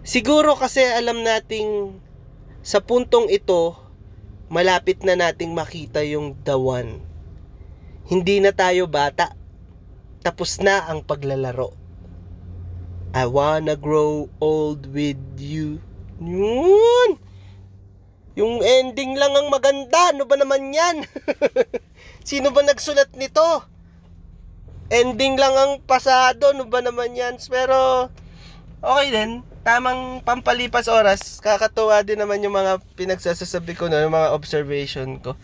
siguro 0.07 0.55
kasi 0.55 0.79
alam 0.87 1.19
nating 1.19 1.99
sa 2.63 2.79
puntong 2.79 3.27
ito, 3.27 3.75
malapit 4.47 5.03
na 5.03 5.19
nating 5.19 5.51
makita 5.51 5.99
yung 6.07 6.31
one. 6.47 7.03
Hindi 8.07 8.39
na 8.39 8.55
tayo 8.55 8.87
bata. 8.87 9.35
Tapos 10.23 10.63
na 10.63 10.87
ang 10.87 11.03
paglalaro. 11.03 11.75
I 13.11 13.27
wanna 13.27 13.75
grow 13.75 14.31
old 14.39 14.87
with 14.95 15.19
you. 15.35 15.83
Yun! 16.23 17.18
Yung 18.39 18.63
ending 18.63 19.19
lang 19.19 19.35
ang 19.35 19.51
maganda. 19.51 20.15
Ano 20.15 20.23
ba 20.23 20.39
naman 20.39 20.71
yan? 20.71 21.03
Sino 22.29 22.55
ba 22.55 22.63
nagsulat 22.63 23.11
nito? 23.19 23.67
ending 24.89 25.37
lang 25.37 25.53
ang 25.53 25.73
pasado, 25.85 26.51
no 26.57 26.65
ba 26.65 26.81
naman 26.81 27.13
yan? 27.13 27.37
Pero, 27.47 28.09
okay 28.81 29.09
din. 29.13 29.31
Tamang 29.61 30.25
pampalipas 30.25 30.89
oras. 30.89 31.37
Kakatuwa 31.39 32.01
din 32.01 32.17
naman 32.17 32.41
yung 32.41 32.57
mga 32.57 32.81
pinagsasasabi 32.97 33.77
ko, 33.77 33.87
no? 33.87 34.01
yung 34.01 34.13
mga 34.17 34.33
observation 34.33 35.21
ko. 35.21 35.37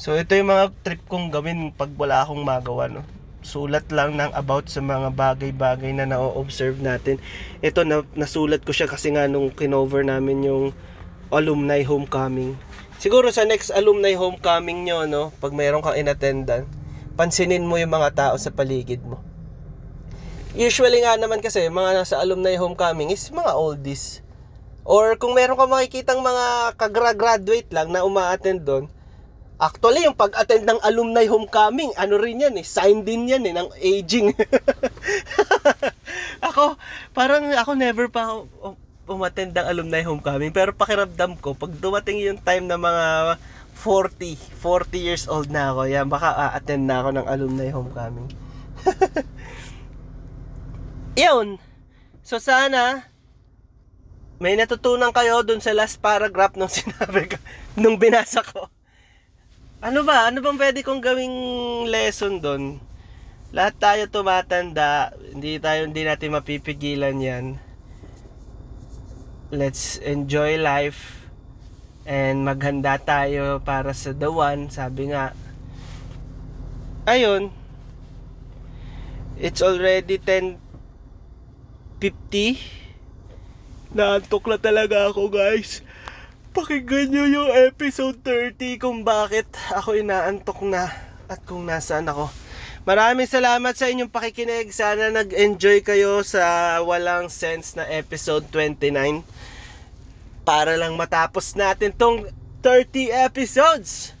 So, 0.00 0.16
ito 0.16 0.36
yung 0.36 0.52
mga 0.52 0.72
trip 0.84 1.00
kong 1.08 1.32
gawin 1.32 1.72
pag 1.72 1.92
wala 1.96 2.24
akong 2.24 2.44
magawa, 2.44 2.88
no? 2.88 3.04
Sulat 3.46 3.86
lang 3.94 4.18
ng 4.18 4.34
about 4.34 4.66
sa 4.66 4.82
mga 4.82 5.14
bagay-bagay 5.14 5.94
na 5.94 6.04
na-observe 6.08 6.82
natin. 6.82 7.16
Ito, 7.62 7.86
na, 7.86 8.02
nasulat 8.18 8.66
ko 8.66 8.74
siya 8.74 8.90
kasi 8.90 9.14
nga 9.14 9.24
nung 9.30 9.54
kinover 9.54 10.02
namin 10.02 10.44
yung 10.44 10.64
alumni 11.32 11.82
homecoming. 11.82 12.54
Siguro 12.96 13.28
sa 13.30 13.44
next 13.44 13.70
alumni 13.74 14.16
homecoming 14.16 14.86
nyo, 14.86 15.04
no? 15.04 15.34
Pag 15.38 15.52
mayroon 15.52 15.84
kang 15.84 15.98
in 15.98 16.08
attendance 16.08 16.68
pansinin 17.16 17.64
mo 17.64 17.80
yung 17.80 17.90
mga 17.96 18.12
tao 18.12 18.34
sa 18.36 18.52
paligid 18.52 19.00
mo. 19.02 19.18
Usually 20.52 21.00
nga 21.00 21.16
naman 21.16 21.40
kasi, 21.40 21.68
mga 21.72 22.04
nasa 22.04 22.20
alumni 22.20 22.52
homecoming 22.56 23.12
is 23.12 23.32
mga 23.32 23.56
oldies. 23.56 24.20
Or 24.86 25.18
kung 25.18 25.34
meron 25.34 25.58
ka 25.58 25.66
makikitang 25.66 26.22
mga 26.22 26.78
kagra-graduate 26.78 27.68
lang 27.74 27.90
na 27.90 28.06
uma-attend 28.06 28.62
doon, 28.62 28.84
actually 29.56 30.04
yung 30.04 30.16
pag-attend 30.16 30.68
ng 30.68 30.80
alumni 30.84 31.24
homecoming, 31.26 31.90
ano 31.96 32.20
rin 32.20 32.44
yan 32.44 32.54
eh, 32.56 32.64
sign 32.64 33.02
din 33.02 33.28
yan 33.28 33.44
eh, 33.44 33.52
ng 33.56 33.68
aging. 33.80 34.32
ako, 36.48 36.76
parang 37.16 37.50
ako 37.52 37.72
never 37.74 38.06
pa 38.12 38.44
umattend 39.06 39.54
ng 39.54 39.66
alumni 39.66 40.02
homecoming, 40.02 40.50
pero 40.50 40.74
pakiramdam 40.74 41.38
ko, 41.38 41.54
pag 41.54 41.70
dumating 41.78 42.18
yung 42.22 42.40
time 42.42 42.66
na 42.66 42.78
mga 42.78 43.38
40, 43.78 44.34
40 44.58 44.98
years 44.98 45.24
old 45.30 45.52
na 45.52 45.70
ako. 45.70 45.86
Yan, 45.86 46.10
baka 46.10 46.34
a-attend 46.34 46.88
na 46.88 47.04
ako 47.04 47.08
ng 47.14 47.26
alumni 47.26 47.66
homecoming. 47.70 48.28
Yun. 51.16 51.56
So 52.26 52.42
sana 52.42 53.06
may 54.36 54.52
natutunan 54.52 55.16
kayo 55.16 55.40
dun 55.40 55.64
sa 55.64 55.72
last 55.72 56.04
paragraph 56.04 56.52
nung 56.56 56.72
sinabi 56.76 57.32
ko, 57.32 57.36
nung 57.78 57.96
binasa 57.96 58.44
ko. 58.44 58.68
Ano 59.80 60.04
ba? 60.04 60.28
Ano 60.28 60.44
bang 60.44 60.60
pwede 60.60 60.84
kong 60.84 61.04
gawing 61.04 61.36
lesson 61.88 62.40
dun? 62.40 62.80
Lahat 63.54 63.76
tayo 63.80 64.04
tumatanda, 64.10 65.14
hindi 65.32 65.56
tayo 65.56 65.88
hindi 65.88 66.04
natin 66.04 66.36
mapipigilan 66.36 67.16
'yan. 67.16 67.56
Let's 69.54 70.02
enjoy 70.02 70.58
life 70.58 71.22
and 72.02 72.42
maghanda 72.42 72.98
tayo 72.98 73.62
para 73.62 73.94
sa 73.94 74.10
the 74.10 74.26
one, 74.26 74.74
sabi 74.74 75.14
nga. 75.14 75.38
Ayun. 77.06 77.54
It's 79.38 79.62
already 79.62 80.18
10:50. 80.18 82.58
Naantok 83.94 84.50
na 84.50 84.58
talaga 84.58 85.14
ako, 85.14 85.30
guys. 85.30 85.78
Pakinggan 86.50 87.14
nyo 87.14 87.30
yung 87.30 87.50
episode 87.70 88.18
30 88.26 88.82
kung 88.82 89.06
bakit 89.06 89.46
ako 89.70 89.94
inaantok 89.94 90.66
na 90.66 90.90
at 91.30 91.38
kung 91.46 91.62
nasaan 91.62 92.10
ako. 92.10 92.34
Maraming 92.86 93.26
salamat 93.30 93.74
sa 93.78 93.90
inyong 93.90 94.10
pakikinig. 94.10 94.70
Sana 94.74 95.10
nag-enjoy 95.10 95.82
kayo 95.86 96.22
sa 96.26 96.78
walang 96.82 97.30
sense 97.30 97.78
na 97.78 97.86
episode 97.90 98.46
29. 98.50 99.35
Para 100.46 100.78
lang 100.78 100.94
matapos 100.94 101.58
natin 101.58 101.90
tong 101.90 102.30
30 102.62 103.10
episodes. 103.26 104.14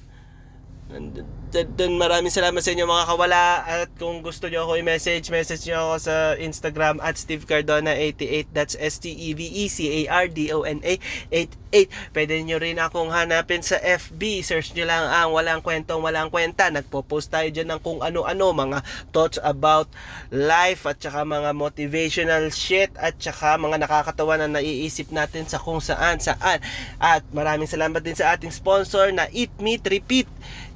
And 0.90 1.22
dun 1.64 1.96
maraming 1.96 2.28
salamat 2.28 2.60
sa 2.60 2.76
inyo 2.76 2.84
mga 2.84 3.08
kawala. 3.08 3.64
At 3.64 3.88
kung 3.96 4.20
gusto 4.20 4.52
nyo 4.52 4.68
ako 4.68 4.84
i-message 4.84 5.32
message 5.32 5.64
nyo 5.64 5.94
ako 5.94 6.04
sa 6.04 6.36
Instagram 6.36 7.00
at 7.00 7.16
Steve 7.16 7.48
Cardona88 7.48 8.52
that's 8.52 8.76
S-T-E-V-E-C-A-R-D-O-N-A 8.76 10.92
88 11.32 12.12
pwede 12.12 12.34
nyo 12.44 12.60
rin 12.60 12.76
akong 12.76 13.08
hanapin 13.08 13.64
sa 13.64 13.80
FB 13.80 14.44
search 14.44 14.76
nyo 14.76 14.84
lang 14.84 15.08
ang 15.08 15.32
walang 15.32 15.64
kwentong 15.64 16.04
walang 16.04 16.28
kwenta. 16.28 16.68
Nagpo-post 16.68 17.32
tayo 17.32 17.48
dyan 17.48 17.72
ng 17.72 17.80
kung 17.80 18.04
ano-ano 18.04 18.52
mga 18.52 18.84
thoughts 19.16 19.40
about 19.40 19.88
life 20.28 20.84
at 20.84 21.00
saka 21.00 21.24
mga 21.24 21.56
motivational 21.56 22.52
shit 22.52 22.92
at 23.00 23.16
saka 23.16 23.56
mga 23.56 23.80
nakakatawa 23.80 24.36
na 24.36 24.60
naiisip 24.60 25.08
natin 25.08 25.48
sa 25.48 25.56
kung 25.56 25.80
saan 25.80 26.20
saan. 26.20 26.60
At 27.00 27.24
maraming 27.32 27.70
salamat 27.70 28.04
din 28.04 28.18
sa 28.18 28.36
ating 28.36 28.52
sponsor 28.52 29.08
na 29.14 29.30
Eat 29.32 29.54
Meet 29.62 29.88
Repeat 29.88 30.28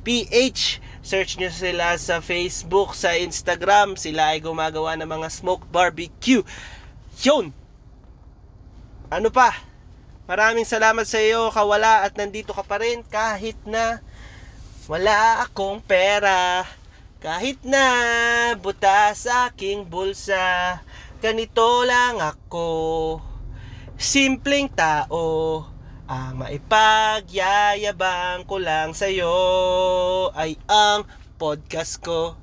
PH. 0.02 0.80
Search 1.00 1.40
nyo 1.40 1.48
sila 1.48 1.96
sa 1.96 2.20
Facebook, 2.20 2.92
sa 2.92 3.16
Instagram. 3.16 3.96
Sila 3.96 4.36
ay 4.36 4.44
gumagawa 4.44 4.96
ng 5.00 5.08
mga 5.08 5.28
smoke 5.32 5.64
barbecue. 5.72 6.44
Yun! 7.24 7.52
Ano 9.10 9.28
pa? 9.32 9.54
Maraming 10.30 10.68
salamat 10.68 11.02
sa 11.08 11.18
iyo, 11.18 11.50
kawala, 11.50 12.06
at 12.06 12.14
nandito 12.14 12.54
ka 12.54 12.62
pa 12.62 12.78
rin 12.78 13.02
kahit 13.02 13.58
na 13.66 13.98
wala 14.86 15.42
akong 15.42 15.82
pera. 15.82 16.62
Kahit 17.20 17.60
na 17.66 17.84
buta 18.56 19.12
sa 19.12 19.52
aking 19.52 19.86
bulsa, 19.86 20.78
ganito 21.20 21.84
lang 21.84 22.18
ako. 22.18 23.18
Simpleng 24.00 24.72
tao. 24.72 25.66
Ah, 26.10 26.34
maipagyayabang 26.34 28.42
ko 28.50 28.58
lang 28.58 28.98
sa'yo 28.98 29.30
ay 30.34 30.58
ang 30.66 31.06
podcast 31.38 32.02
ko. 32.02 32.34